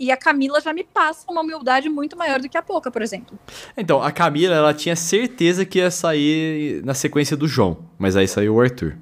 [0.00, 3.02] E a Camila já me passa uma humildade muito maior do que a Poca, por
[3.02, 3.38] exemplo.
[3.76, 7.84] Então, a Camila, ela tinha certeza que ia sair na sequência do João.
[7.98, 8.96] Mas aí saiu o Arthur.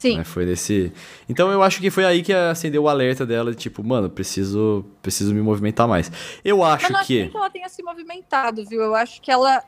[0.00, 0.16] Sim.
[0.16, 0.24] né?
[0.24, 0.92] Foi nesse.
[1.28, 4.82] Então eu acho que foi aí que acendeu o alerta dela, de tipo, mano, preciso,
[5.02, 6.10] preciso me movimentar mais.
[6.42, 7.28] Eu acho Mas não acho que.
[7.28, 8.80] que ela tenha se movimentado, viu?
[8.80, 9.62] Eu acho que ela,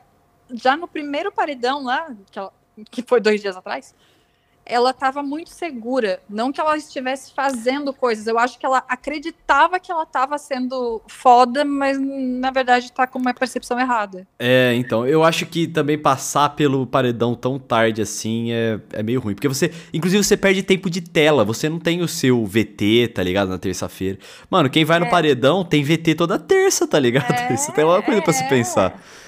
[0.53, 2.53] já no primeiro paredão lá, que, ela-
[2.89, 3.93] que foi dois dias atrás,
[4.65, 6.21] ela estava muito segura.
[6.29, 11.01] Não que ela estivesse fazendo coisas, eu acho que ela acreditava que ela estava sendo
[11.07, 14.25] foda, mas na verdade está com uma percepção errada.
[14.39, 19.19] É, então, eu acho que também passar pelo paredão tão tarde assim é, é meio
[19.19, 19.35] ruim.
[19.35, 23.21] Porque você, inclusive, você perde tempo de tela, você não tem o seu VT, tá
[23.21, 23.49] ligado?
[23.49, 24.17] Na terça-feira.
[24.49, 24.99] Mano, quem vai é.
[25.01, 27.31] no paredão tem VT toda terça, tá ligado?
[27.33, 28.91] É, Isso tem uma coisa é, pra se pensar.
[28.91, 29.22] É,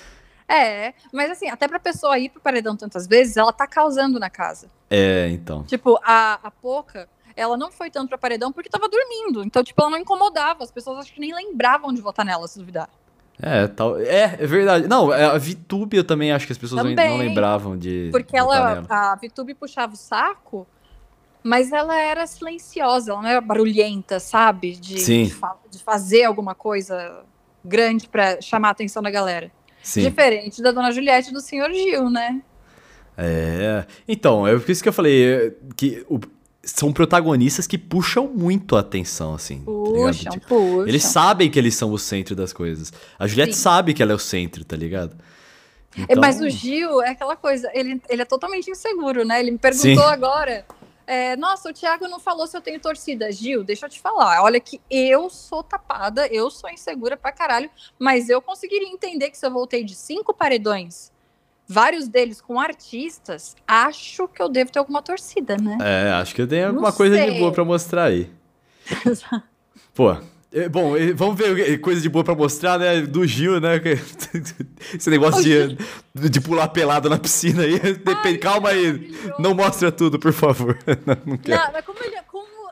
[1.11, 4.67] mas assim, até pra pessoa ir pro paredão tantas vezes, ela tá causando na casa.
[4.89, 5.63] É, então.
[5.63, 9.43] Tipo, a, a Poca, ela não foi tanto pra paredão porque tava dormindo.
[9.43, 10.63] Então, tipo, ela não incomodava.
[10.63, 12.89] As pessoas acho que nem lembravam de votar nela, se duvidar.
[13.41, 14.87] É, tal, é, é verdade.
[14.87, 18.09] Não, é, a VTube eu também acho que as pessoas também, não lembravam de.
[18.11, 20.65] Porque ela, a VTube puxava o saco,
[21.43, 24.71] mas ela era silenciosa, ela não era barulhenta, sabe?
[24.71, 25.25] De, Sim.
[25.25, 25.35] de,
[25.69, 27.23] de fazer alguma coisa
[27.63, 29.51] grande para chamar a atenção da galera.
[29.85, 30.01] Sim.
[30.01, 32.41] Diferente da dona Juliette e do senhor Gil, né?
[33.15, 33.85] É.
[34.07, 36.19] Então, é por isso que eu falei é, que o,
[36.63, 39.59] são protagonistas que puxam muito a atenção, assim.
[39.59, 40.87] Tá puxam, tá tipo, puxam.
[40.87, 42.91] Eles sabem que eles são o centro das coisas.
[43.19, 43.61] A Juliette Sim.
[43.61, 45.15] sabe que ela é o centro, tá ligado?
[45.95, 46.17] É, então...
[46.19, 49.39] Mas o Gil é aquela coisa, ele, ele é totalmente inseguro, né?
[49.39, 50.11] Ele me perguntou Sim.
[50.11, 50.65] agora
[51.07, 53.31] é, Nossa, o Thiago não falou se eu tenho torcida.
[53.31, 54.41] Gil, deixa eu te falar.
[54.43, 59.37] Olha que eu sou tapada, eu sou insegura pra caralho, mas eu conseguiria entender que
[59.37, 61.11] se eu voltei de cinco paredões,
[61.67, 65.77] vários deles com artistas, acho que eu devo ter alguma torcida, né?
[65.81, 67.31] É, acho que eu tenho alguma não coisa sei.
[67.31, 68.29] de boa pra mostrar aí.
[69.93, 70.15] Pô,
[70.71, 73.01] bom, vamos ver coisa de boa pra mostrar, né?
[73.01, 73.73] Do Gil, né?
[74.95, 77.73] Esse negócio de, de pular pelado na piscina aí.
[78.23, 79.13] Ai, Calma aí.
[79.37, 80.77] Não mostra tudo, por favor.
[81.05, 81.61] Não, não quero.
[81.61, 82.15] Não, mas como, ele,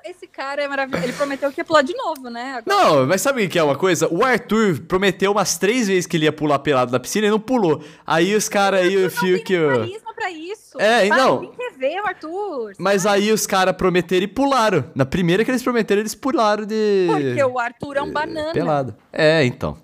[0.06, 1.04] esse cara é maravilhoso.
[1.06, 2.56] Ele prometeu que ia pular de novo, né?
[2.58, 2.66] Agora.
[2.66, 4.08] Não, mas sabe o que é uma coisa?
[4.14, 7.39] O Arthur prometeu umas três vezes que ele ia pular pelado na piscina e não
[7.39, 7.84] pulou.
[8.06, 9.54] Aí os caras aí, o fio que.
[9.54, 9.88] Eu
[10.24, 10.80] pra isso.
[10.80, 11.22] É, Sabe?
[11.22, 11.54] não.
[11.78, 12.74] ver Arthur.
[12.78, 14.86] Mas aí os caras prometeram e pularam.
[14.95, 17.08] Na primeira que eles prometeram, eles pularam de.
[17.10, 18.54] Porque o Arthur é um banana.
[18.54, 18.95] Pelado.
[19.12, 19.78] É, então.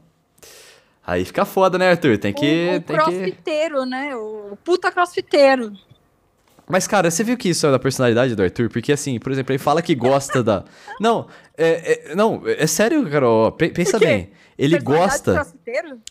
[1.05, 2.17] Aí fica foda, né, Arthur?
[2.17, 2.69] Tem que.
[2.71, 3.89] O, o tem crossfiteiro, que...
[3.89, 4.15] né?
[4.15, 5.73] O puta crossfiteiro.
[6.69, 8.69] Mas, cara, você viu que isso é da personalidade do Arthur?
[8.69, 10.63] Porque, assim, por exemplo, ele fala que gosta da.
[11.01, 13.51] Não, é, é, não, é sério, Carol.
[13.51, 14.29] Pensa bem.
[14.57, 15.47] Ele gosta.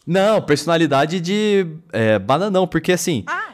[0.07, 3.25] Não, personalidade de é, bananão, porque assim.
[3.27, 3.53] Ah.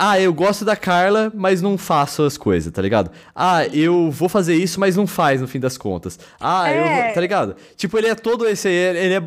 [0.00, 3.10] Ah, eu gosto da Carla, mas não faço as coisas, tá ligado?
[3.34, 6.20] Ah, eu vou fazer isso, mas não faz no fim das contas.
[6.38, 7.10] Ah, é.
[7.10, 7.56] eu Tá ligado?
[7.76, 8.68] Tipo, ele é todo esse.
[8.68, 9.22] Ele é.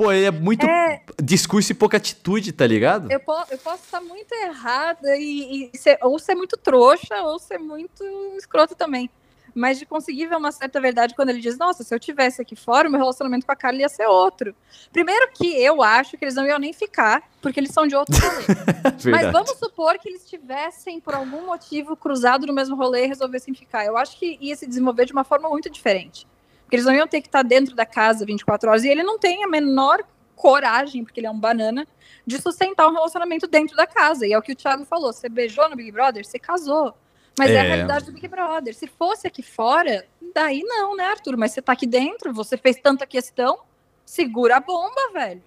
[0.00, 1.02] Pô, ele é muito é...
[1.22, 3.12] discurso e pouca atitude, tá ligado?
[3.12, 7.38] Eu, po eu posso estar muito errada e, e ser, ou ser muito trouxa ou
[7.38, 8.02] ser muito
[8.38, 9.10] escroto também
[9.54, 12.54] mas de conseguir ver uma certa verdade quando ele diz: Nossa, se eu tivesse aqui
[12.54, 14.54] fora, o meu relacionamento com a Carla ia ser outro.
[14.92, 18.16] Primeiro, que eu acho que eles não iam nem ficar, porque eles são de outro
[18.16, 18.44] rolê.
[19.10, 23.52] mas vamos supor que eles tivessem, por algum motivo, cruzado no mesmo rolê e resolvessem
[23.52, 23.84] ficar.
[23.84, 26.28] Eu acho que ia se desenvolver de uma forma muito diferente.
[26.70, 28.84] Porque eles não iam ter que estar dentro da casa 24 horas.
[28.84, 30.04] E ele não tem a menor
[30.36, 31.84] coragem, porque ele é um banana,
[32.24, 34.24] de sustentar um relacionamento dentro da casa.
[34.24, 36.94] E é o que o Thiago falou: você beijou no Big Brother, você casou.
[37.36, 37.54] Mas é.
[37.54, 37.58] é.
[37.58, 38.72] a realidade do Big Brother.
[38.72, 41.36] Se fosse aqui fora, daí não, né, Arthur?
[41.36, 43.58] Mas você tá aqui dentro, você fez tanta questão,
[44.06, 45.42] segura a bomba, velho.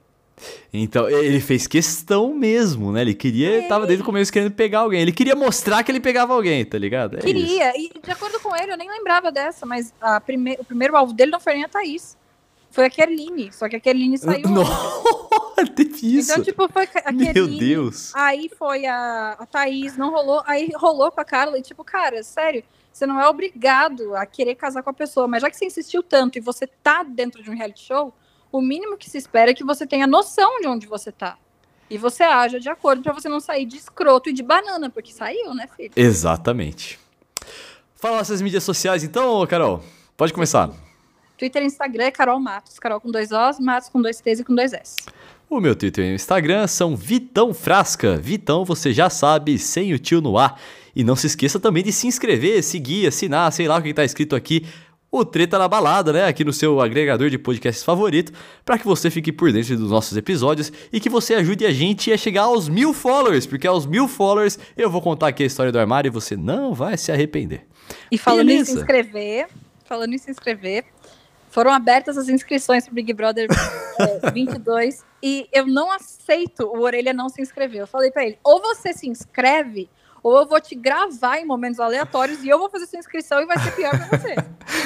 [0.73, 3.01] Então, ele fez questão mesmo, né?
[3.01, 3.67] Ele queria, é.
[3.67, 5.01] tava desde o começo querendo pegar alguém.
[5.01, 7.17] Ele queria mostrar que ele pegava alguém, tá ligado?
[7.17, 7.91] É queria, isso.
[7.95, 11.13] e de acordo com ele, eu nem lembrava dessa, mas a prime o primeiro alvo
[11.13, 12.17] dele não foi nem a Thaís.
[12.71, 14.49] Foi a Kerline, só que a Kerline saiu.
[14.49, 14.65] Não,
[15.75, 16.31] teve isso.
[16.31, 17.33] Então, tipo, foi a Kerline.
[17.33, 18.11] Meu Deus.
[18.15, 20.41] Aí foi a, a Thaís, não rolou.
[20.47, 21.59] Aí rolou com a Carla.
[21.59, 25.27] E, tipo, cara, sério, você não é obrigado a querer casar com a pessoa.
[25.27, 28.11] Mas já que você insistiu tanto e você tá dentro de um reality show,
[28.53, 31.37] o mínimo que se espera é que você tenha noção de onde você tá.
[31.89, 35.11] E você haja de acordo para você não sair de escroto e de banana, porque
[35.11, 35.91] saiu, né, filho?
[35.95, 36.99] Exatamente.
[37.95, 39.83] Fala nossas mídias sociais, então, Carol.
[40.15, 40.69] Pode começar.
[41.35, 44.43] Twitter e Instagram é Carol Matos, Carol com dois Os, Matos com dois T's e
[44.43, 44.97] com dois S.
[45.49, 48.17] O meu Twitter e Instagram são Vitão Frasca.
[48.17, 50.59] Vitão, você já sabe, sem o tio no ar.
[50.95, 54.03] E não se esqueça também de se inscrever, seguir, assinar, sei lá o que está
[54.03, 54.65] escrito aqui.
[55.15, 56.25] O Treta na Balada, né?
[56.25, 58.33] Aqui no seu agregador de podcasts favorito,
[58.65, 62.11] para que você fique por dentro dos nossos episódios e que você ajude a gente
[62.11, 65.71] a chegar aos mil followers, porque aos mil followers eu vou contar aqui a história
[65.71, 67.67] do armário e você não vai se arrepender.
[68.09, 68.71] E falando Beleza.
[68.71, 69.47] em se inscrever,
[69.85, 70.83] falando em se inscrever,
[71.51, 73.47] foram abertas as inscrições para Big Brother
[74.25, 77.81] é, 22 e eu não aceito o Orelha não se inscrever.
[77.81, 79.87] Eu falei para ele: ou você se inscreve,
[80.23, 83.45] ou eu vou te gravar em momentos aleatórios e eu vou fazer sua inscrição e
[83.45, 84.35] vai ser pior para você.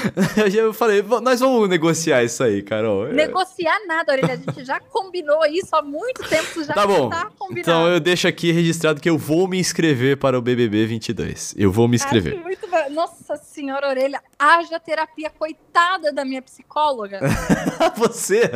[0.58, 3.08] eu falei, nós vamos negociar isso aí, Carol.
[3.10, 4.34] Negociar nada, Aurelia.
[4.34, 7.10] A gente já combinou isso há muito tempo, já tá bom.
[7.10, 7.30] tá.
[7.52, 11.54] Então eu deixo aqui registrado que eu vou me inscrever para o BBB 22.
[11.56, 12.34] Eu vou me inscrever.
[12.34, 12.68] Acho muito...
[12.92, 17.20] Nossa senhora, Orelha, haja terapia, coitada da minha psicóloga.
[17.96, 18.50] você?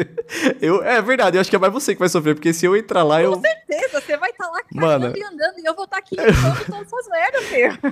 [0.60, 2.76] eu, é verdade, eu acho que é mais você que vai sofrer, porque se eu
[2.76, 3.32] entrar lá, Com eu...
[3.32, 6.02] Com certeza, você vai estar tá lá Mano, e andando, e eu vou estar tá
[6.02, 6.16] aqui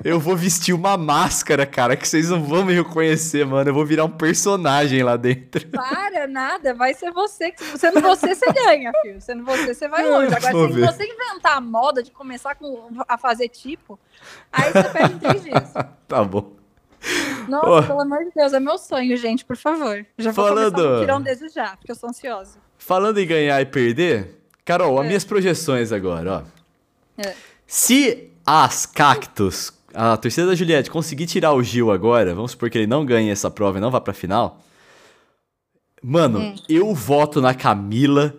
[0.05, 3.71] Eu vou vestir uma máscara, cara, que vocês não vão me reconhecer, mano.
[3.71, 5.67] Eu vou virar um personagem lá dentro.
[5.69, 7.53] Para, nada, vai ser você.
[7.77, 9.21] Sendo você, você ganha, filho.
[9.21, 10.35] Sendo você, você vai longe.
[10.35, 13.99] Agora, se você inventar a moda de começar com, a fazer tipo,
[14.53, 15.73] aí você perde três dias.
[16.07, 16.53] Tá bom.
[17.49, 17.83] Nossa, oh.
[17.83, 20.05] pelo amor de Deus, é meu sonho, gente, por favor.
[20.19, 20.75] Já vou Falando...
[20.75, 22.59] começar a tirar um desde já, porque eu sou ansiosa.
[22.79, 25.01] Falando em ganhar e perder, Carol, é.
[25.01, 26.45] as minhas projeções agora,
[27.19, 27.23] ó.
[27.27, 27.35] É.
[27.67, 32.79] Se as cactos, a torcida da Juliette conseguir tirar o Gil agora, vamos supor que
[32.79, 34.61] ele não ganhe essa prova e não vá pra final.
[36.03, 36.55] Mano, hum.
[36.69, 38.35] eu voto na Camila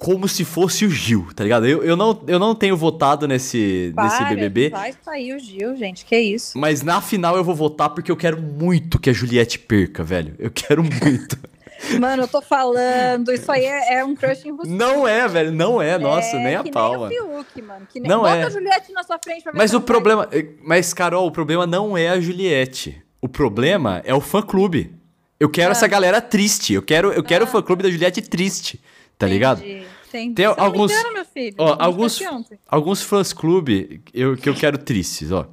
[0.00, 1.66] como se fosse o Gil, tá ligado?
[1.66, 4.70] Eu, eu, não, eu não tenho votado nesse, Para, nesse BBB.
[4.70, 6.58] Vai sair o Gil, gente, que isso.
[6.58, 10.34] Mas na final eu vou votar porque eu quero muito que a Juliette perca, velho.
[10.38, 11.38] Eu quero muito.
[11.98, 14.70] Mano, eu tô falando, isso aí é, é um crush em você.
[14.70, 17.44] Não é, velho, não é, nossa, é, nem a pau, nem mano.
[17.44, 17.86] Fiuk, mano.
[17.90, 18.08] Que nem...
[18.08, 18.44] Não Bota é.
[18.44, 20.48] a Juliette na sua frente pra ver Mas o problema, vai.
[20.62, 23.02] mas Carol, o problema não é a Juliette.
[23.20, 24.94] O problema é o fã-clube.
[25.38, 25.72] Eu quero ah.
[25.72, 26.74] essa galera triste.
[26.74, 27.48] Eu quero, eu quero ah.
[27.48, 28.78] o fã-clube da Juliette triste,
[29.16, 29.32] tá Entendi.
[29.32, 29.62] ligado?
[29.62, 30.34] Entendi.
[30.34, 31.54] Tem Você alguns, engano, meu filho.
[31.56, 32.20] Ó, alguns,
[32.66, 35.46] alguns fãs clube eu, que eu quero tristes, ó.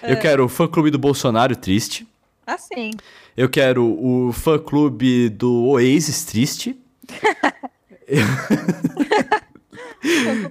[0.00, 0.12] É.
[0.12, 2.06] Eu quero o fã clube do Bolsonaro triste.
[2.46, 2.92] Ah, sim.
[3.36, 6.78] Eu quero o fã clube do Oasis triste.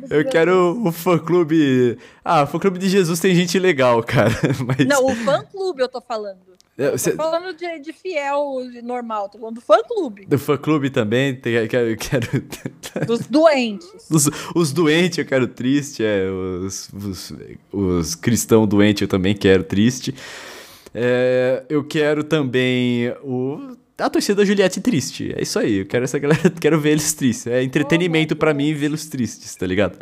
[0.10, 0.26] eu...
[0.30, 1.98] quero o fã clube.
[2.24, 4.32] Ah, o fã clube de Jesus tem gente legal, cara.
[4.68, 4.86] Mas...
[4.86, 6.56] Não, o fã clube eu tô falando.
[6.78, 10.26] Eu Tô falando de, de, fiel normal, tô falando do fã clube.
[10.26, 11.90] Do fã clube também, eu quero.
[11.92, 12.28] Eu quero...
[13.08, 13.88] Dos doentes.
[14.12, 16.30] Os, os doentes eu quero triste, é.
[16.30, 17.34] Os, os,
[17.72, 20.14] os cristãos doentes eu também quero triste.
[20.96, 23.76] É, eu quero também o.
[23.98, 25.34] A torcida da Juliette triste.
[25.36, 25.80] É isso aí.
[25.80, 26.50] Eu quero essa galera.
[26.60, 27.48] Quero ver eles tristes.
[27.48, 30.00] É entretenimento oh, para mim vê-los tristes, tá ligado?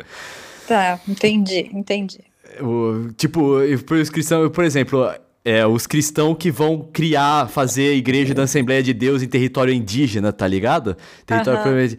[0.66, 2.20] Tá, entendi, entendi.
[2.60, 5.08] O, tipo, por os cristãos, por exemplo,
[5.44, 9.72] é, os cristãos que vão criar, fazer a igreja da Assembleia de Deus em território
[9.72, 10.96] indígena, tá ligado?
[11.26, 11.96] Território uhum.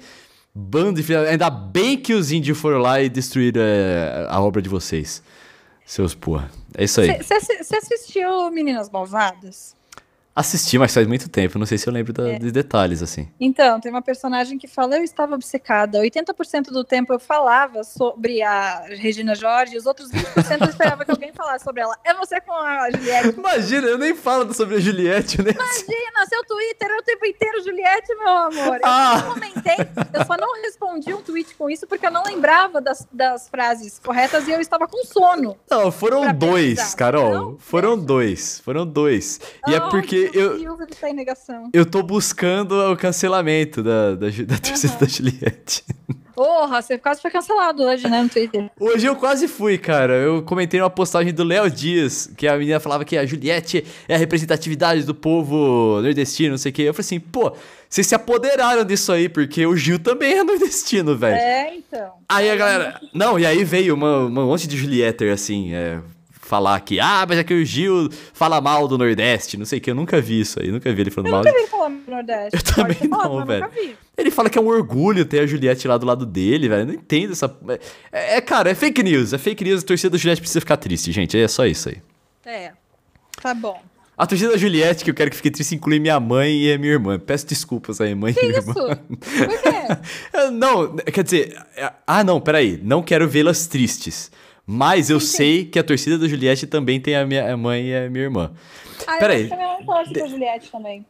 [0.54, 4.70] Bando de Ainda bem que os índios foram lá e destruíram é, a obra de
[4.70, 5.22] vocês.
[5.86, 6.50] Seus porra.
[6.78, 7.18] É isso aí.
[7.22, 9.76] Você assistiu Meninas Malvadas?
[10.36, 12.38] Assisti, mas faz muito tempo, não sei se eu lembro da, é.
[12.38, 13.30] de detalhes, assim.
[13.40, 16.00] Então, tem uma personagem que fala, eu estava obcecada.
[16.00, 21.06] 80% do tempo eu falava sobre a Regina Jorge, e os outros 20% eu esperava
[21.06, 21.98] que alguém falasse sobre ela.
[22.04, 23.40] É você com a Juliette.
[23.40, 25.52] Imagina, eu nem falo sobre a Juliette, né?
[25.52, 28.76] Imagina, seu Twitter é o tempo inteiro Juliette, meu amor.
[28.76, 29.24] Eu ah.
[29.24, 29.78] não comentei,
[30.14, 34.00] eu só não respondi um tweet com isso porque eu não lembrava das, das frases
[34.00, 35.56] corretas e eu estava com sono.
[35.72, 36.98] Não, foram dois, pensar.
[36.98, 37.34] Carol.
[37.34, 37.58] Não?
[37.58, 39.40] Foram dois, foram dois.
[39.66, 44.94] E oh, é porque eu, tá eu tô buscando o cancelamento da, da, da torcida
[44.94, 45.00] uhum.
[45.02, 45.84] da Juliette.
[46.36, 48.70] Porra, você quase foi cancelado hoje, né, no Twitter.
[48.78, 50.14] Hoje eu quase fui, cara.
[50.16, 54.16] Eu comentei numa postagem do Léo Dias, que a menina falava que a Juliette é
[54.16, 56.82] a representatividade do povo nordestino, não sei o quê.
[56.82, 57.56] Eu falei assim, pô,
[57.90, 61.38] vocês se apoderaram disso aí, porque o Gil também é nordestino, velho.
[61.38, 62.12] É, então.
[62.28, 63.00] Aí a galera.
[63.14, 66.02] Não, e aí veio uma, uma monte de Julietter, assim, é,
[66.46, 69.82] falar que, ah, mas é que o Gil fala mal do Nordeste, não sei o
[69.82, 71.44] que, eu nunca vi isso aí, nunca vi ele falando eu mal.
[71.44, 72.56] Eu nunca vi ele do Nordeste.
[72.56, 73.70] Eu também não, velho.
[74.18, 76.86] Ele fala que é um orgulho ter a Juliette lá do lado dele, velho, eu
[76.86, 77.54] não entendo essa...
[78.12, 80.78] É, é, cara, é fake news, é fake news, a torcida da Juliette precisa ficar
[80.78, 81.98] triste, gente, é só isso aí.
[82.46, 82.72] É,
[83.42, 83.82] tá bom.
[84.18, 86.78] A torcida da Juliette, que eu quero que fique triste, inclui minha mãe e a
[86.78, 87.20] minha irmã.
[87.20, 88.70] Peço desculpas aí, mãe que e minha isso?
[88.70, 88.96] irmã.
[88.96, 90.48] Por quê?
[90.54, 91.58] não, quer dizer...
[91.76, 92.80] É, ah, não, peraí.
[92.82, 94.32] Não quero vê-las tristes.
[94.66, 98.10] Mas eu sei que a torcida da Juliette também tem a minha mãe e a
[98.10, 98.52] minha irmã.
[99.06, 99.50] Ah, Peraí.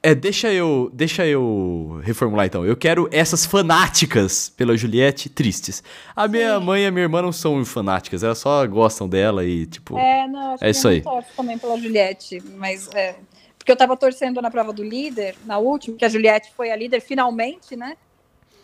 [0.04, 2.66] É, deixa eu, deixa eu reformular então.
[2.66, 5.82] Eu quero essas fanáticas pela Juliette tristes.
[6.16, 6.66] A minha Sim.
[6.66, 9.98] mãe e a minha irmã não são fanáticas, elas só gostam dela e tipo.
[9.98, 11.04] É, não, acho é isso aí.
[11.06, 13.16] Eu também pela Juliette, mas é,
[13.58, 16.76] porque eu tava torcendo na prova do líder, na última, que a Juliette foi a
[16.76, 17.96] líder finalmente, né?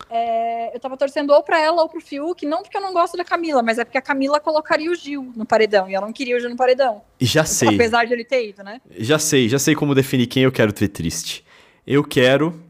[0.09, 3.17] É, eu tava torcendo ou para ela ou pro Fiuk, não porque eu não gosto
[3.17, 6.11] da Camila, mas é porque a Camila colocaria o Gil no paredão, e eu não
[6.11, 7.01] queria o Gil no paredão.
[7.19, 7.75] Já sei.
[7.75, 8.81] Apesar de ele ter ido, né?
[8.97, 11.45] Já sei, já sei como definir quem eu quero ter triste.
[11.85, 12.61] Eu quero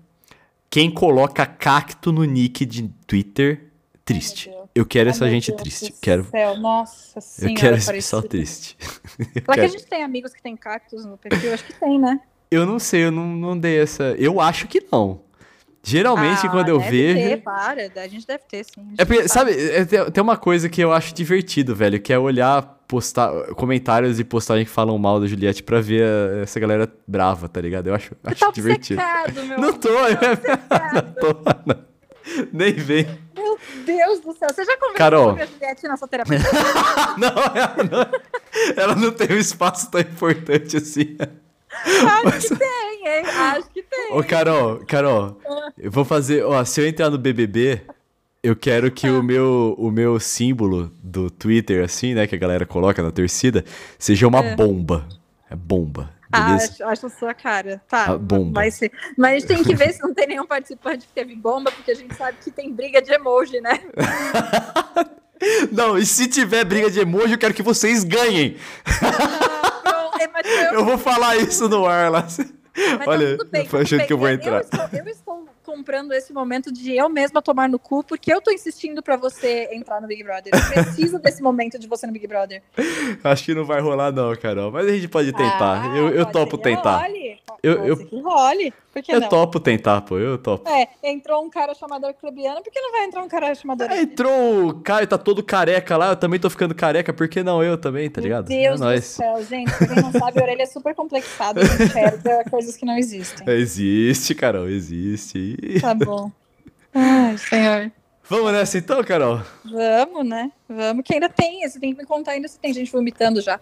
[0.69, 3.71] quem coloca cacto no nick de Twitter
[4.05, 4.49] triste.
[4.49, 5.93] Ai, eu quero Ai, essa gente Deus triste.
[6.01, 6.25] Quero.
[6.25, 6.57] Céu.
[6.57, 8.77] Nossa senhora, eu quero esse pessoal triste.
[9.33, 11.53] Será que a gente tem amigos que tem cactos no perfil?
[11.53, 12.19] Acho que tem, né?
[12.49, 14.15] Eu não sei, eu não, não dei essa.
[14.17, 15.21] Eu acho que não.
[15.83, 17.29] Geralmente, Ah, quando eu deve vejo.
[17.29, 18.93] Ter, para, a gente deve ter, sim.
[18.97, 22.61] É porque, sabe, é, tem, uma coisa que eu acho divertido, velho, que é olhar
[22.87, 27.47] postar, comentários e postagem que falam mal da Juliette pra ver a- essa galera brava,
[27.49, 27.87] tá ligado?
[27.87, 29.01] Eu acho, acho tá divertido.
[29.01, 29.89] obcecado, meu Não tô,
[30.93, 31.91] não tô, não.
[32.53, 33.07] Nem vem.
[33.35, 34.49] Meu Deus do céu.
[34.53, 35.29] Você já conversou Carol.
[35.29, 36.37] sobre a Juliette na sua terapia?
[37.17, 41.17] Não, ela não, ela não tem um espaço tão importante assim.
[42.25, 43.25] Acho que tem, hein?
[43.25, 44.13] Acho que tem.
[44.13, 45.39] Ô, Carol, Carol,
[45.77, 46.43] eu vou fazer.
[46.43, 47.81] Ó, se eu entrar no BBB,
[48.43, 52.65] eu quero que o, meu, o meu símbolo do Twitter, assim, né, que a galera
[52.65, 53.63] coloca na torcida,
[53.97, 55.07] seja uma bomba.
[55.49, 56.09] É bomba.
[56.31, 57.81] Ah, acho, acho a sua cara.
[57.89, 58.61] Tá, A bomba.
[58.61, 61.91] Mas a gente tem que ver se não tem nenhum participante que teve bomba, porque
[61.91, 63.81] a gente sabe que tem briga de emoji, né?
[65.71, 68.57] Não, e se tiver briga de emoji, eu quero que vocês ganhem.
[70.33, 72.21] É, mas eu, Eu vou falar isso no ar lá.
[72.23, 72.45] mas tá
[73.07, 74.07] Olha, tudo bem, achando bem.
[74.07, 74.55] que eu vou Eu- entrar.
[74.55, 78.41] Eu estou, eu estou comprando esse momento de eu mesma tomar no cu, porque eu
[78.41, 80.51] tô insistindo pra você entrar no Big Brother.
[80.53, 82.61] Eu preciso desse momento de você no Big Brother.
[83.23, 84.71] Acho que não vai rolar, não, Carol.
[84.71, 85.83] Mas a gente pode tentar.
[85.91, 86.97] Ah, eu eu topo tentar.
[87.07, 87.20] Role.
[87.63, 88.73] Eu- eu- que role.
[88.91, 89.29] Por que Eu não?
[89.29, 90.17] topo tentar, pô.
[90.17, 90.67] Eu topo.
[90.69, 94.11] É, entrou um cara chamado Arclebiano, por que não vai entrar um cara chamado Arclebiano?
[94.11, 96.09] entrou o Caio, tá todo careca lá.
[96.09, 97.13] Eu também tô ficando careca.
[97.13, 98.49] Por que não eu também, tá ligado?
[98.49, 99.05] Meu Deus é do nóis.
[99.05, 99.71] céu, gente.
[99.77, 103.47] Pra quem não sabe, a orelha é super complexada enxerga coisas que não existem.
[103.53, 105.55] Existe, Carol, existe.
[105.79, 106.31] Tá bom.
[106.93, 107.91] Ai, senhor.
[108.23, 109.41] Vamos nessa então, Carol?
[109.65, 110.51] Vamos, né?
[110.69, 111.67] Vamos, que ainda tem.
[111.69, 113.59] Você tem que me contar ainda se tem gente vomitando já.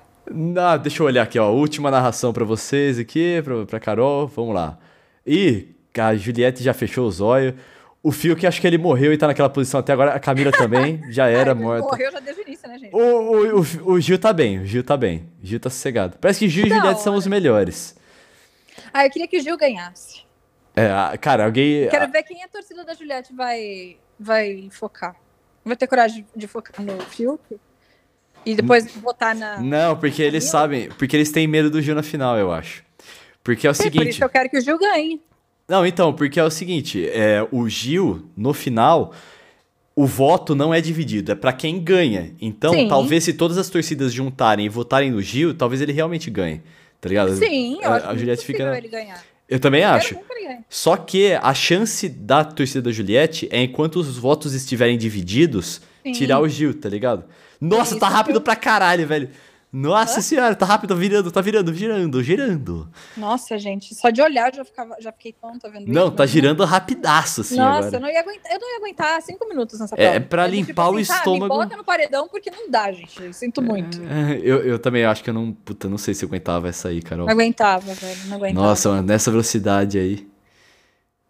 [0.81, 1.51] Deixa eu olhar aqui, ó.
[1.51, 4.27] Última narração pra vocês aqui, pra, pra Carol.
[4.27, 4.77] Vamos lá.
[5.25, 7.53] Ih, a Juliette já fechou os olhos.
[8.01, 10.13] O Fio que acho que ele morreu e tá naquela posição até agora.
[10.13, 11.85] A Camila também já era Ai, morta.
[11.87, 12.95] Morreu já desde o início, né, gente?
[12.95, 15.29] O, o, o, o Gil tá bem, o Gil tá bem.
[15.43, 16.17] O Gil tá sossegado.
[16.19, 17.97] Parece que Gil e Da Juliette são os melhores.
[18.93, 20.23] Ah, eu queria que o Gil ganhasse.
[20.75, 21.89] É, cara, alguém.
[21.89, 25.15] Quero ver quem a torcida da Juliette vai, vai focar.
[25.65, 27.59] Vai ter coragem de focar no Fiuk?
[28.45, 29.59] E depois votar na.
[29.59, 30.89] Não, porque eles sabem.
[30.97, 32.83] Porque eles têm medo do Gil na final, eu acho.
[33.43, 34.09] Porque é o É, por seguinte.
[34.09, 35.21] isso que eu quero que o Gil ganhe.
[35.67, 39.13] Não, então, porque é o seguinte, é, o Gil, no final,
[39.95, 42.33] o voto não é dividido, é pra quem ganha.
[42.41, 42.87] Então, Sim.
[42.87, 46.61] talvez se todas as torcidas juntarem e votarem no Gil, talvez ele realmente ganhe.
[46.99, 47.35] Tá ligado?
[47.35, 48.77] Sim, eu a, acho a muito Juliette fica.
[48.77, 49.23] ele ganhar.
[49.47, 50.15] Eu também Quero acho.
[50.15, 50.21] que.
[50.69, 56.11] Só que a chance da torcida da Juliette é enquanto os votos estiverem divididos, Sim.
[56.11, 57.23] tirar o Gil, tá ligado?
[57.59, 59.29] Nossa, Isso tá rápido pra caralho, velho.
[59.71, 60.21] Nossa Hã?
[60.23, 62.89] senhora, tá rápido, virando, tá virando, girando, girando.
[63.15, 66.11] Nossa, gente, só de olhar eu já, ficava, já fiquei tonta vendo Não, isso.
[66.13, 67.95] tá mas- girando rapidaço, assim, Nossa, agora.
[67.97, 70.15] eu não, ia aguentar, eu não ia aguentar cinco minutos nessa É, prova.
[70.15, 71.43] é pra Eu, limpar o tá, estômago.
[71.43, 73.21] me bota no paredão porque não dá, gente.
[73.21, 74.01] Eu sinto muito.
[74.01, 75.51] É, Eu, eu também acho que eu não.
[75.53, 77.27] Puta, não sei se eu aguentava essa aí, Carol.
[77.27, 78.17] Não aguentava, velho.
[78.25, 78.67] Não aguentava.
[78.67, 80.27] Nossa, mano, nessa velocidade aí.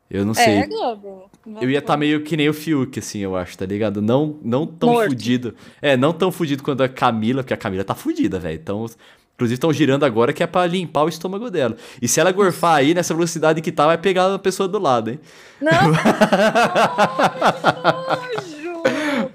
[0.09, 0.59] Eu não sei.
[0.59, 1.29] É, Globo.
[1.61, 4.01] eu ia estar meio que nem o Fiuk, assim, eu acho, tá ligado?
[4.01, 5.09] Não, não tão Morto.
[5.09, 5.53] fudido.
[5.81, 8.59] É, não tão fudido quanto a Camila, porque a Camila tá fudida, velho.
[8.59, 8.87] Então,
[9.35, 11.77] inclusive, estão girando agora que é pra limpar o estômago dela.
[12.01, 15.11] E se ela gorfar aí, nessa velocidade que tá, vai pegar a pessoa do lado,
[15.11, 15.19] hein?
[15.61, 15.71] Não!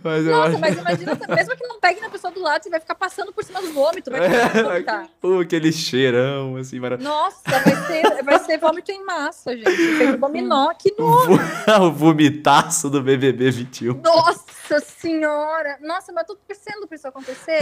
[0.04, 0.60] Mas eu Nossa, acho.
[0.60, 3.42] mas imagina, mesmo que não pegue na pessoa do lado, você vai ficar passando por
[3.42, 5.08] cima do vômito, vai a vomitar.
[5.18, 7.16] Pô, aquele cheirão, assim, maravilhoso.
[7.16, 9.70] Nossa, vai ser, vai ser vômito em massa, gente.
[9.74, 11.40] Feito dominó, que nojo.
[11.80, 13.94] o vomitaço do BBB 21.
[14.02, 15.78] Nossa senhora!
[15.80, 17.60] Nossa, mas eu tô torcendo pra isso acontecer.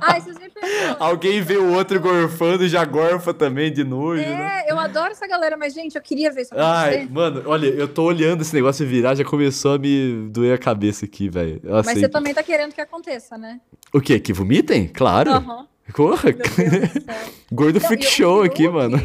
[0.00, 0.96] Ai, vocês me perdoam.
[0.98, 4.64] Alguém vê o outro gorfando e já gorfa também de nojo, né?
[4.66, 6.98] É, eu adoro essa galera, mas, gente, eu queria ver isso acontecer.
[7.00, 10.58] Ai, mano, olha, eu tô olhando esse negócio virar, já começou a me doer a
[10.58, 11.60] cabeça aqui, velho.
[11.62, 12.00] Eu mas sei.
[12.00, 13.60] você também tá querendo que aconteça, né?
[13.92, 14.18] O quê?
[14.20, 14.88] Que vomitem?
[14.88, 15.30] Claro.
[16.54, 17.30] Céu.
[17.52, 18.96] gordo Não, freak show aqui, Fiuk- mano.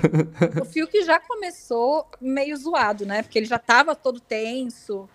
[0.61, 3.21] O Fiuk já começou meio zoado, né?
[3.21, 5.07] Porque ele já tava todo tenso.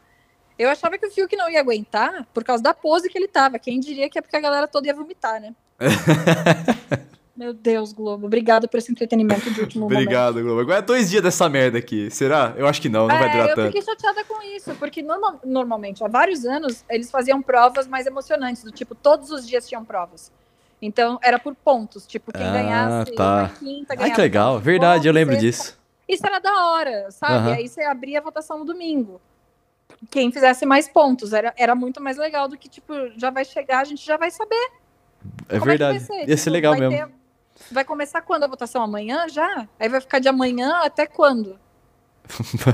[0.59, 3.59] Eu achava que o Fiuk não ia aguentar por causa da pose que ele tava.
[3.59, 5.55] Quem diria que é porque a galera toda ia vomitar, né?
[7.37, 8.26] Meu Deus, Globo.
[8.26, 9.99] Obrigada por esse entretenimento de último momento.
[10.03, 10.61] Obrigado, Globo.
[10.61, 12.09] Agora é dois dias dessa merda aqui.
[12.11, 12.55] Será?
[12.57, 13.66] Eu acho que não, não vai É, durar eu tanto.
[13.66, 18.62] fiquei chateada com isso, porque norma- normalmente, há vários anos, eles faziam provas mais emocionantes,
[18.62, 20.30] do tipo, todos os dias tinham provas.
[20.80, 23.43] Então, era por pontos, tipo, quem Ah, ganhasse tá.
[23.43, 24.14] na quinta Ai, ganhava.
[24.14, 24.51] que legal.
[24.53, 25.47] pontos, Verdade, eu lembro sexta.
[25.47, 25.78] disso.
[26.09, 27.32] Isso era da hora, sabe?
[27.35, 27.53] Aham.
[27.55, 29.20] Aí você abria a votação no domingo.
[30.11, 33.80] Quem fizesse mais pontos, era, era muito mais legal do que, tipo, já vai chegar,
[33.80, 34.55] a gente já vai saber.
[35.49, 36.05] É como é que vai verdade.
[36.05, 36.28] ser.
[36.28, 37.07] Ia ser Tipo, legal vai mesmo.
[37.09, 37.23] ter-
[37.70, 38.82] vai começar quando a votação?
[38.82, 39.68] Amanhã já?
[39.78, 41.59] Aí vai ficar de amanhã até quando?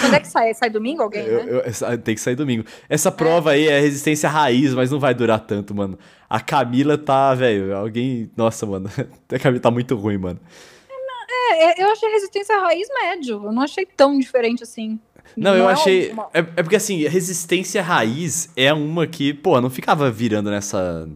[0.00, 0.52] Quando é que sai?
[0.52, 1.52] Sai domingo alguém, Eu- né?
[1.52, 2.64] eu- essa- tem que sair domingo.
[2.88, 5.96] Essa prova aí é resistência raiz, mas não vai durar tanto, mano.
[6.28, 8.28] A Camila tá, velho, alguém.
[8.36, 8.90] Nossa, mano.
[9.32, 10.40] A Camila tá muito ruim, mano.
[11.52, 13.44] é, eu achei resistência raiz médio.
[13.44, 14.98] Eu não achei tão diferente assim.
[15.36, 16.10] Não, eu é achei.
[16.10, 21.08] uma- É, é porque assim, resistência raiz é uma que, pô, não ficava virando nessa,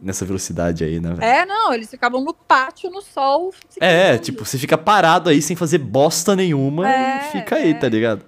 [0.00, 1.16] nessa velocidade aí, né?
[1.20, 3.52] É, não, eles ficavam no pátio, no sol.
[3.80, 7.74] É, tipo, você fica parado aí sem fazer bosta nenhuma É, e fica aí, é.
[7.74, 8.24] tá ligado?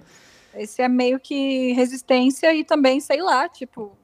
[0.53, 3.97] Esse é meio que resistência e também, sei lá, tipo.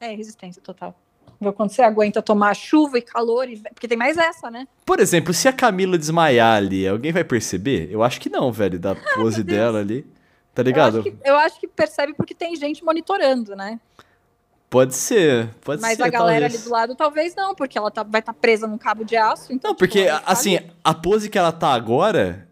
[0.00, 0.94] É, resistência total.
[1.56, 3.56] Quando você aguenta tomar chuva e calor, e...
[3.56, 4.68] porque tem mais essa, né?
[4.84, 7.88] Por exemplo, se a Camila desmaiar ali, alguém vai perceber?
[7.90, 10.06] Eu acho que não, velho, da pose dela ali.
[10.54, 11.00] Tá Eu ligado?
[11.00, 13.80] acho, que, eu acho que percebe porque tem gente monitorando, né?
[14.70, 16.04] Pode ser, pode Mas ser.
[16.04, 16.54] a galera talvez.
[16.54, 19.52] ali do lado talvez não, porque ela tá- vai estar presa num cabo de aço.
[19.52, 22.46] Então, Não, porque, tipo, assim, sabe- a pose que ela tá agora,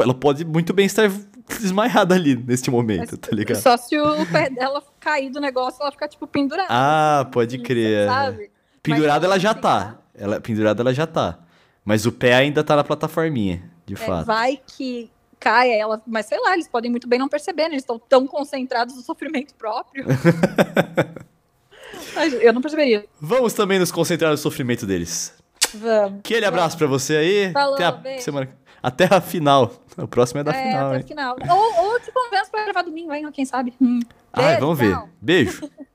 [0.00, 1.10] ela pode muito bem estar
[1.60, 3.60] desmaiada ali neste momento, tá ligado?
[3.60, 6.68] Só se o pé dela cair do negócio, ela ficar, tipo, pendurada.
[6.70, 8.08] Ah, pode crer.
[8.08, 8.50] Sabe?
[8.82, 9.98] Pendurada Mas ela já assim, tá.
[10.14, 11.38] Ela, pendurada ela já tá.
[11.84, 14.24] Mas o pé ainda tá na plataforminha, de É, fato.
[14.24, 17.70] vai que caia ela, mas sei lá, eles podem muito bem não perceber, né?
[17.74, 20.06] Eles estão tão concentrados no sofrimento próprio.
[22.40, 23.04] Eu não perceberia.
[23.20, 25.34] Vamos também nos concentrar no sofrimento deles.
[25.74, 26.20] Vamos.
[26.20, 27.52] Aquele abraço pra você aí.
[27.52, 28.22] Falou, até a beijo.
[28.24, 28.48] semana.
[28.82, 29.72] Até a final.
[29.96, 31.04] O próximo é da é, final, até hein?
[31.04, 31.36] o final.
[31.48, 33.30] Ou, ou te convenço pra gravar domingo, hein?
[33.32, 33.74] Quem sabe?
[33.80, 34.00] Hum.
[34.32, 34.96] Ai, vamos ver.
[35.20, 35.68] Beijo.